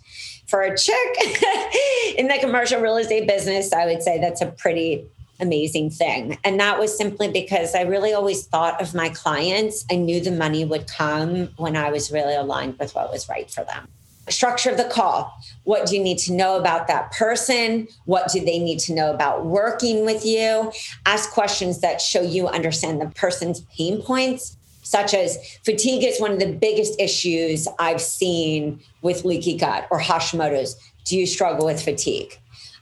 for 0.46 0.62
a 0.62 0.76
chick 0.76 1.16
in 2.16 2.28
the 2.28 2.38
commercial 2.40 2.80
real 2.80 2.96
estate 2.96 3.28
business, 3.28 3.72
I 3.72 3.86
would 3.86 4.02
say 4.02 4.18
that's 4.18 4.40
a 4.40 4.46
pretty 4.46 5.06
amazing 5.40 5.90
thing. 5.90 6.38
And 6.44 6.60
that 6.60 6.78
was 6.78 6.96
simply 6.96 7.28
because 7.28 7.74
I 7.74 7.82
really 7.82 8.12
always 8.12 8.46
thought 8.46 8.80
of 8.80 8.94
my 8.94 9.08
clients. 9.08 9.84
I 9.90 9.96
knew 9.96 10.20
the 10.20 10.30
money 10.30 10.64
would 10.64 10.86
come 10.86 11.48
when 11.56 11.76
I 11.76 11.90
was 11.90 12.12
really 12.12 12.34
aligned 12.34 12.78
with 12.78 12.94
what 12.94 13.10
was 13.10 13.28
right 13.28 13.50
for 13.50 13.64
them. 13.64 13.88
Structure 14.28 14.70
of 14.70 14.76
the 14.76 14.84
call. 14.84 15.34
What 15.64 15.86
do 15.86 15.96
you 15.96 16.02
need 16.02 16.18
to 16.18 16.32
know 16.32 16.56
about 16.56 16.86
that 16.86 17.10
person? 17.10 17.88
What 18.04 18.30
do 18.32 18.38
they 18.38 18.58
need 18.58 18.78
to 18.80 18.94
know 18.94 19.12
about 19.12 19.44
working 19.44 20.04
with 20.04 20.24
you? 20.24 20.72
Ask 21.04 21.32
questions 21.32 21.80
that 21.80 22.00
show 22.00 22.20
you 22.20 22.46
understand 22.46 23.00
the 23.00 23.06
person's 23.06 23.62
pain 23.76 24.00
points, 24.02 24.56
such 24.82 25.14
as 25.14 25.58
fatigue 25.64 26.04
is 26.04 26.20
one 26.20 26.32
of 26.32 26.38
the 26.38 26.52
biggest 26.52 27.00
issues 27.00 27.66
I've 27.80 28.00
seen 28.00 28.80
with 29.02 29.24
leaky 29.24 29.56
gut 29.56 29.88
or 29.90 30.00
Hashimoto's. 30.00 30.76
Do 31.04 31.18
you 31.18 31.26
struggle 31.26 31.66
with 31.66 31.82
fatigue? 31.82 32.38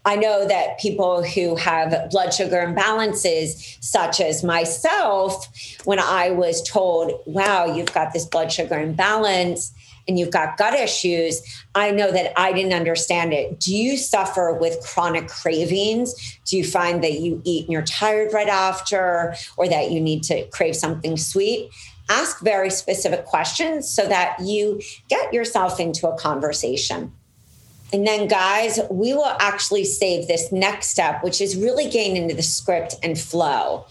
I 0.09 0.17
know 0.17 0.49
that 0.49 0.79
people 0.79 1.23
who 1.23 1.55
have 1.57 2.09
blood 2.11 2.33
sugar 2.33 2.57
imbalances, 2.67 3.77
such 3.85 4.23
as 4.23 4.43
myself, 4.43 5.47
when 5.85 5.99
I 5.99 6.31
was 6.31 6.63
told, 6.63 7.21
wow, 7.27 7.67
you've 7.67 7.93
got 7.93 8.15
this 8.15 8.25
blood 8.25 8.51
sugar 8.51 8.79
imbalance 8.79 9.71
and 10.09 10.19
you've 10.19 10.31
got 10.31 10.57
gut 10.57 10.73
issues, 10.73 11.43
I 11.75 11.91
know 11.91 12.11
that 12.11 12.33
I 12.41 12.55
didn't 12.55 12.73
understand 12.73 13.35
it. 13.35 13.61
Do 13.61 13.77
you 13.77 13.99
suffer 13.99 14.55
with 14.59 14.81
chronic 14.83 15.29
cravings? 15.29 16.15
Do 16.47 16.57
you 16.57 16.65
find 16.65 17.05
that 17.05 17.21
you 17.21 17.43
eat 17.45 17.65
and 17.65 17.73
you're 17.75 17.83
tired 17.83 18.33
right 18.33 18.49
after, 18.49 19.35
or 19.59 19.69
that 19.69 19.91
you 19.91 20.01
need 20.01 20.23
to 20.23 20.47
crave 20.47 20.75
something 20.75 21.19
sweet? 21.19 21.69
Ask 22.09 22.41
very 22.41 22.71
specific 22.71 23.27
questions 23.27 23.87
so 23.87 24.09
that 24.09 24.41
you 24.41 24.81
get 25.11 25.35
yourself 25.35 25.79
into 25.79 26.09
a 26.09 26.17
conversation. 26.17 27.13
And 27.93 28.07
then, 28.07 28.29
guys, 28.29 28.79
we 28.91 29.15
will 29.15 29.37
actually 29.41 29.85
save 29.85 30.29
this 30.29 30.53
next 30.53 30.89
step, 30.89 31.25
which 31.25 31.41
is 31.41 31.57
really 31.57 31.89
getting 31.89 32.17
into 32.17 32.35
the 32.35 32.43
script 32.43 32.97
and 33.03 33.19
flow, 33.19 33.87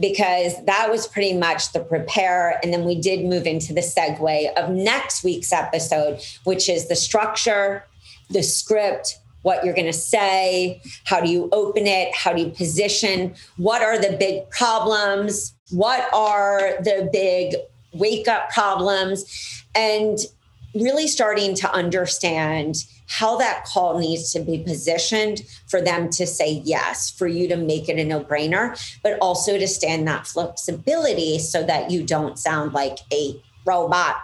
because 0.00 0.54
that 0.64 0.90
was 0.90 1.06
pretty 1.06 1.34
much 1.34 1.72
the 1.72 1.80
prepare. 1.80 2.58
And 2.62 2.72
then 2.72 2.84
we 2.84 3.00
did 3.00 3.24
move 3.24 3.46
into 3.46 3.72
the 3.72 3.82
segue 3.82 4.52
of 4.54 4.70
next 4.70 5.22
week's 5.22 5.52
episode, 5.52 6.20
which 6.44 6.68
is 6.68 6.88
the 6.88 6.96
structure, 6.96 7.84
the 8.30 8.42
script, 8.42 9.18
what 9.42 9.64
you're 9.64 9.74
going 9.74 9.86
to 9.86 9.92
say, 9.92 10.82
how 11.04 11.20
do 11.20 11.30
you 11.30 11.48
open 11.52 11.86
it, 11.86 12.14
how 12.14 12.32
do 12.32 12.42
you 12.42 12.50
position, 12.50 13.34
what 13.56 13.80
are 13.82 13.98
the 13.98 14.16
big 14.18 14.50
problems, 14.50 15.54
what 15.70 16.12
are 16.12 16.82
the 16.82 17.08
big 17.12 17.54
wake 17.92 18.28
up 18.28 18.50
problems. 18.50 19.64
And 19.74 20.18
really 20.74 21.08
starting 21.08 21.54
to 21.56 21.72
understand 21.72 22.84
how 23.10 23.36
that 23.36 23.64
call 23.64 23.98
needs 23.98 24.32
to 24.32 24.38
be 24.38 24.58
positioned 24.58 25.42
for 25.66 25.82
them 25.82 26.08
to 26.08 26.24
say 26.24 26.62
yes, 26.64 27.10
for 27.10 27.26
you 27.26 27.48
to 27.48 27.56
make 27.56 27.88
it 27.88 27.98
a 27.98 28.04
no 28.04 28.22
brainer, 28.22 28.80
but 29.02 29.18
also 29.20 29.58
to 29.58 29.66
stand 29.66 30.06
that 30.06 30.28
flexibility 30.28 31.36
so 31.40 31.64
that 31.64 31.90
you 31.90 32.04
don't 32.04 32.38
sound 32.38 32.72
like 32.72 32.98
a 33.12 33.34
robot. 33.66 34.16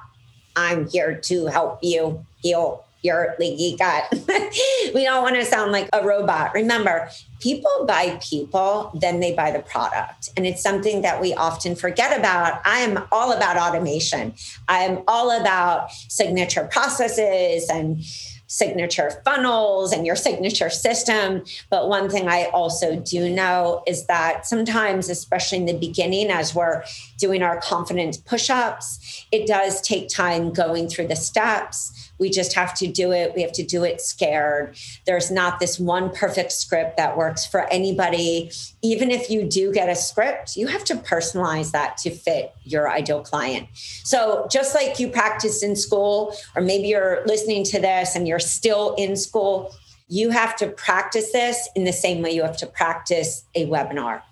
I'm 0.55 0.89
here 0.89 1.17
to 1.17 1.47
help 1.47 1.81
you 1.83 2.25
heal 2.41 2.85
your 3.03 3.35
leaky 3.41 3.77
gut. 3.77 4.05
we 4.95 5.05
don't 5.05 5.23
want 5.23 5.35
to 5.35 5.45
sound 5.45 5.73
like 5.73 5.89
a 5.93 6.05
robot. 6.05 6.55
Remember, 6.55 7.09
people 7.41 7.87
buy 7.87 8.19
people, 8.23 8.93
then 9.01 9.19
they 9.19 9.35
buy 9.35 9.51
the 9.51 9.61
product. 9.61 10.31
And 10.37 10.47
it's 10.47 10.63
something 10.63 11.03
that 11.03 11.21
we 11.21 11.35
often 11.35 11.75
forget 11.75 12.17
about. 12.17 12.61
I 12.65 12.81
am 12.81 13.05
all 13.11 13.33
about 13.33 13.57
automation, 13.57 14.33
I'm 14.69 15.03
all 15.09 15.33
about 15.33 15.91
signature 15.91 16.69
processes 16.71 17.69
and 17.69 18.05
signature 18.47 19.23
funnels 19.25 19.93
and 19.93 20.07
your 20.07 20.17
signature 20.17 20.71
system. 20.71 21.45
But 21.71 21.89
one 21.89 22.09
thing 22.09 22.29
I 22.29 22.45
also 22.47 22.97
do 22.97 23.29
know 23.29 23.83
is 23.87 24.07
that 24.07 24.47
sometimes, 24.47 25.09
especially 25.09 25.59
in 25.59 25.67
the 25.67 25.77
beginning, 25.77 26.31
as 26.31 26.55
we're 26.55 26.83
doing 27.19 27.43
our 27.43 27.61
confidence 27.61 28.17
push 28.17 28.51
ups, 28.51 29.27
it 29.33 29.47
does 29.47 29.81
take 29.81 30.09
time 30.09 30.53
going 30.53 30.89
through 30.89 31.09
the 31.09 31.17
steps 31.17 32.13
we 32.19 32.31
just 32.31 32.55
have 32.55 32.75
to 32.75 32.87
do 32.87 33.13
it. 33.13 33.35
We 33.35 33.43
have 33.43 33.53
to 33.53 33.63
do 33.63 33.85
it 33.85 34.01
scared. 34.01 34.77
There's 35.07 35.31
not 35.31 35.61
this 35.61 35.79
one 35.79 36.11
perfect 36.11 36.53
script 36.53 36.97
that 36.97 37.17
works 37.17 37.45
for 37.47 37.67
anybody. 37.73 38.51
Even 38.83 39.11
if 39.11 39.31
you 39.31 39.45
do 39.45 39.73
get 39.73 39.89
a 39.89 39.97
script, 39.97 40.57
you 40.57 40.67
have 40.69 40.85
to 40.85 40.95
personalize 40.95 41.73
that 41.73 41.97
to 41.99 42.11
fit 42.11 42.55
your 42.65 42.91
ideal 42.91 43.23
client. 43.23 43.69
So, 43.75 44.47
just 44.51 44.75
like 44.75 44.99
you 44.99 45.09
practice 45.09 45.63
in 45.63 45.77
school, 45.77 46.37
or 46.55 46.63
maybe 46.63 46.89
you're 46.89 47.23
listening 47.27 47.65
to 47.65 47.81
this 47.81 48.15
and 48.15 48.27
you're 48.27 48.39
still 48.39 48.95
in 48.97 49.17
school, 49.17 49.75
you 50.09 50.31
have 50.31 50.57
to 50.57 50.69
practice 50.69 51.33
this 51.33 51.69
in 51.75 51.85
the 51.85 51.93
same 51.93 52.23
way 52.23 52.31
you 52.31 52.43
have 52.43 52.57
to 52.59 52.67
practice 52.67 53.45
a 53.55 53.67
webinar 53.67 54.23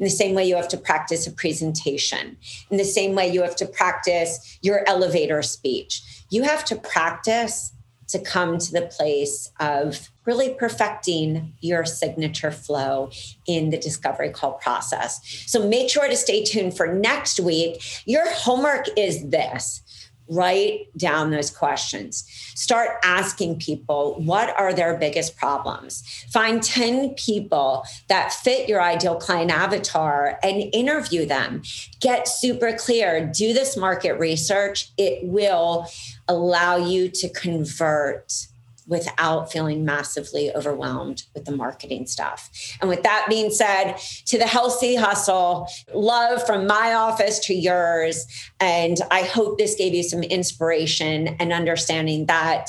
in 0.00 0.04
the 0.04 0.10
same 0.10 0.34
way 0.34 0.48
you 0.48 0.56
have 0.56 0.68
to 0.68 0.76
practice 0.76 1.28
a 1.28 1.30
presentation, 1.30 2.36
in 2.70 2.78
the 2.78 2.84
same 2.84 3.14
way 3.14 3.30
you 3.30 3.42
have 3.42 3.54
to 3.56 3.66
practice 3.66 4.58
your 4.62 4.82
elevator 4.88 5.42
speech 5.42 6.02
you 6.30 6.44
have 6.44 6.64
to 6.64 6.76
practice 6.76 7.72
to 8.08 8.18
come 8.18 8.58
to 8.58 8.72
the 8.72 8.82
place 8.82 9.52
of 9.60 10.08
really 10.26 10.54
perfecting 10.54 11.52
your 11.60 11.84
signature 11.84 12.50
flow 12.50 13.10
in 13.46 13.70
the 13.70 13.78
discovery 13.78 14.30
call 14.30 14.54
process. 14.54 15.20
So 15.46 15.68
make 15.68 15.88
sure 15.88 16.08
to 16.08 16.16
stay 16.16 16.42
tuned 16.42 16.76
for 16.76 16.92
next 16.92 17.38
week. 17.38 17.80
Your 18.06 18.28
homework 18.32 18.86
is 18.96 19.28
this 19.30 19.82
write 20.30 20.86
down 20.96 21.30
those 21.30 21.50
questions. 21.50 22.24
Start 22.54 22.98
asking 23.02 23.58
people 23.58 24.14
what 24.20 24.58
are 24.58 24.72
their 24.72 24.96
biggest 24.96 25.36
problems. 25.36 26.02
Find 26.32 26.62
10 26.62 27.10
people 27.10 27.84
that 28.08 28.32
fit 28.32 28.68
your 28.68 28.80
ideal 28.80 29.16
client 29.16 29.50
avatar 29.50 30.38
and 30.42 30.72
interview 30.72 31.26
them. 31.26 31.62
Get 32.00 32.28
super 32.28 32.72
clear, 32.72 33.26
do 33.26 33.52
this 33.52 33.76
market 33.76 34.14
research. 34.18 34.90
It 34.96 35.26
will 35.26 35.86
allow 36.28 36.76
you 36.76 37.08
to 37.08 37.28
convert 37.28 38.46
without 38.90 39.50
feeling 39.50 39.84
massively 39.84 40.52
overwhelmed 40.54 41.22
with 41.32 41.46
the 41.46 41.56
marketing 41.56 42.06
stuff. 42.06 42.50
And 42.80 42.90
with 42.90 43.02
that 43.04 43.26
being 43.28 43.50
said, 43.50 43.94
to 44.26 44.36
the 44.36 44.46
healthy 44.46 44.96
hustle, 44.96 45.68
love 45.94 46.44
from 46.44 46.66
my 46.66 46.92
office 46.92 47.38
to 47.46 47.54
yours. 47.54 48.26
And 48.58 48.98
I 49.10 49.22
hope 49.22 49.56
this 49.56 49.76
gave 49.76 49.94
you 49.94 50.02
some 50.02 50.24
inspiration 50.24 51.28
and 51.38 51.52
understanding 51.52 52.26
that 52.26 52.68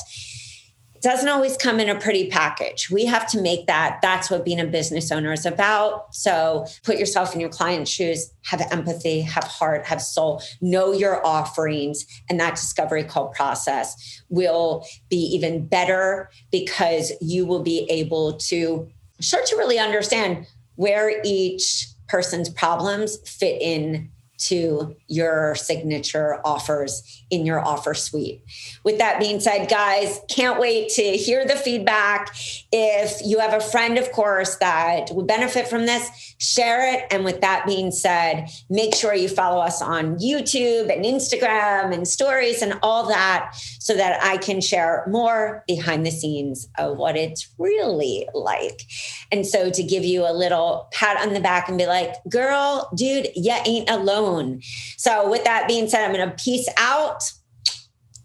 doesn't 1.01 1.27
always 1.27 1.57
come 1.57 1.79
in 1.79 1.89
a 1.89 1.99
pretty 1.99 2.29
package. 2.29 2.89
We 2.91 3.05
have 3.05 3.27
to 3.31 3.41
make 3.41 3.67
that. 3.67 3.99
That's 4.01 4.29
what 4.29 4.45
being 4.45 4.59
a 4.59 4.65
business 4.65 5.11
owner 5.11 5.33
is 5.33 5.45
about. 5.45 6.13
So 6.13 6.65
put 6.83 6.97
yourself 6.97 7.33
in 7.33 7.39
your 7.39 7.49
client's 7.49 7.89
shoes, 7.89 8.31
have 8.45 8.61
empathy, 8.71 9.21
have 9.21 9.45
heart, 9.45 9.85
have 9.87 10.01
soul, 10.01 10.41
know 10.61 10.93
your 10.93 11.25
offerings. 11.25 12.05
And 12.29 12.39
that 12.39 12.55
discovery 12.55 13.03
call 13.03 13.29
process 13.29 14.21
will 14.29 14.85
be 15.09 15.17
even 15.17 15.65
better 15.65 16.29
because 16.51 17.11
you 17.19 17.45
will 17.45 17.63
be 17.63 17.87
able 17.89 18.37
to 18.37 18.87
start 19.19 19.45
to 19.47 19.55
really 19.55 19.79
understand 19.79 20.45
where 20.75 21.21
each 21.23 21.87
person's 22.07 22.49
problems 22.49 23.17
fit 23.29 23.61
in 23.61 24.09
to 24.41 24.95
your 25.07 25.55
signature 25.55 26.39
offers 26.43 27.23
in 27.29 27.45
your 27.45 27.59
offer 27.59 27.93
suite. 27.93 28.41
With 28.83 28.97
that 28.97 29.19
being 29.19 29.39
said, 29.39 29.69
guys, 29.69 30.19
can't 30.29 30.59
wait 30.59 30.89
to 30.89 31.03
hear 31.03 31.45
the 31.45 31.55
feedback. 31.55 32.35
If 32.71 33.25
you 33.25 33.39
have 33.39 33.53
a 33.53 33.59
friend, 33.59 33.97
of 33.97 34.11
course, 34.11 34.55
that 34.57 35.09
would 35.11 35.27
benefit 35.27 35.67
from 35.67 35.85
this, 35.85 36.35
share 36.39 36.93
it. 36.93 37.05
And 37.11 37.23
with 37.23 37.41
that 37.41 37.65
being 37.65 37.91
said, 37.91 38.49
make 38.69 38.95
sure 38.95 39.13
you 39.13 39.29
follow 39.29 39.61
us 39.61 39.81
on 39.81 40.17
YouTube 40.17 40.93
and 40.93 41.05
Instagram 41.05 41.93
and 41.93 42.07
stories 42.07 42.61
and 42.61 42.79
all 42.81 43.07
that 43.09 43.55
so 43.81 43.95
that 43.95 44.21
I 44.21 44.37
can 44.37 44.61
share 44.61 45.03
more 45.09 45.63
behind 45.67 46.05
the 46.05 46.11
scenes 46.11 46.69
of 46.77 46.97
what 46.97 47.17
it's 47.17 47.49
really 47.57 48.27
like. 48.35 48.83
And 49.31 49.43
so 49.43 49.71
to 49.71 49.81
give 49.81 50.05
you 50.05 50.21
a 50.21 50.31
little 50.31 50.87
pat 50.93 51.19
on 51.25 51.33
the 51.33 51.39
back 51.39 51.67
and 51.67 51.79
be 51.79 51.87
like, 51.87 52.13
girl, 52.29 52.91
dude, 52.95 53.29
you 53.35 53.55
ain't 53.65 53.89
alone. 53.89 54.61
So 54.97 55.27
with 55.27 55.45
that 55.45 55.67
being 55.67 55.89
said, 55.89 56.05
I'm 56.05 56.13
going 56.13 56.29
to 56.29 56.35
peace 56.35 56.69
out. 56.77 57.23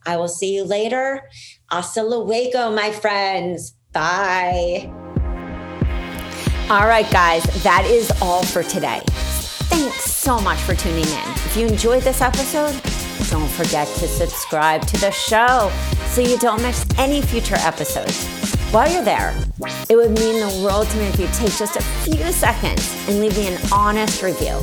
I 0.05 0.19
will 0.19 0.29
see 0.29 0.55
you 0.55 0.62
later. 0.62 1.23
Hasta 1.71 2.03
luego, 2.03 2.71
my 2.71 2.90
friends. 2.90 3.75
Bye. 3.95 4.92
All 6.69 6.87
right, 6.87 7.11
guys, 7.11 7.45
that 7.62 7.87
is 7.87 8.12
all 8.21 8.42
for 8.42 8.62
today. 8.62 9.01
Thanks 9.07 10.05
so 10.12 10.38
much 10.38 10.59
for 10.59 10.75
tuning 10.75 11.07
in. 11.07 11.31
If 11.47 11.57
you 11.57 11.66
enjoyed 11.66 12.03
this 12.03 12.21
episode, 12.21 12.75
don't 13.31 13.51
forget 13.51 13.89
to 13.89 14.07
subscribe 14.07 14.87
to 14.87 15.01
the 15.01 15.11
show 15.11 15.73
so 16.09 16.21
you 16.21 16.39
don't 16.39 16.62
miss 16.62 16.87
any 16.99 17.21
future 17.21 17.57
episodes. 17.57 18.27
While 18.73 18.91
you're 18.91 19.05
there, 19.05 19.35
it 19.89 19.97
would 19.97 20.12
mean 20.12 20.41
the 20.41 20.62
world 20.65 20.89
to 20.89 20.97
me 20.99 21.07
if 21.07 21.19
you 21.19 21.27
take 21.29 21.57
just 21.57 21.77
a 21.77 21.83
few 21.83 22.31
seconds 22.33 22.95
and 23.09 23.21
leave 23.21 23.37
me 23.37 23.49
an 23.49 23.59
honest 23.73 24.23
review. 24.23 24.59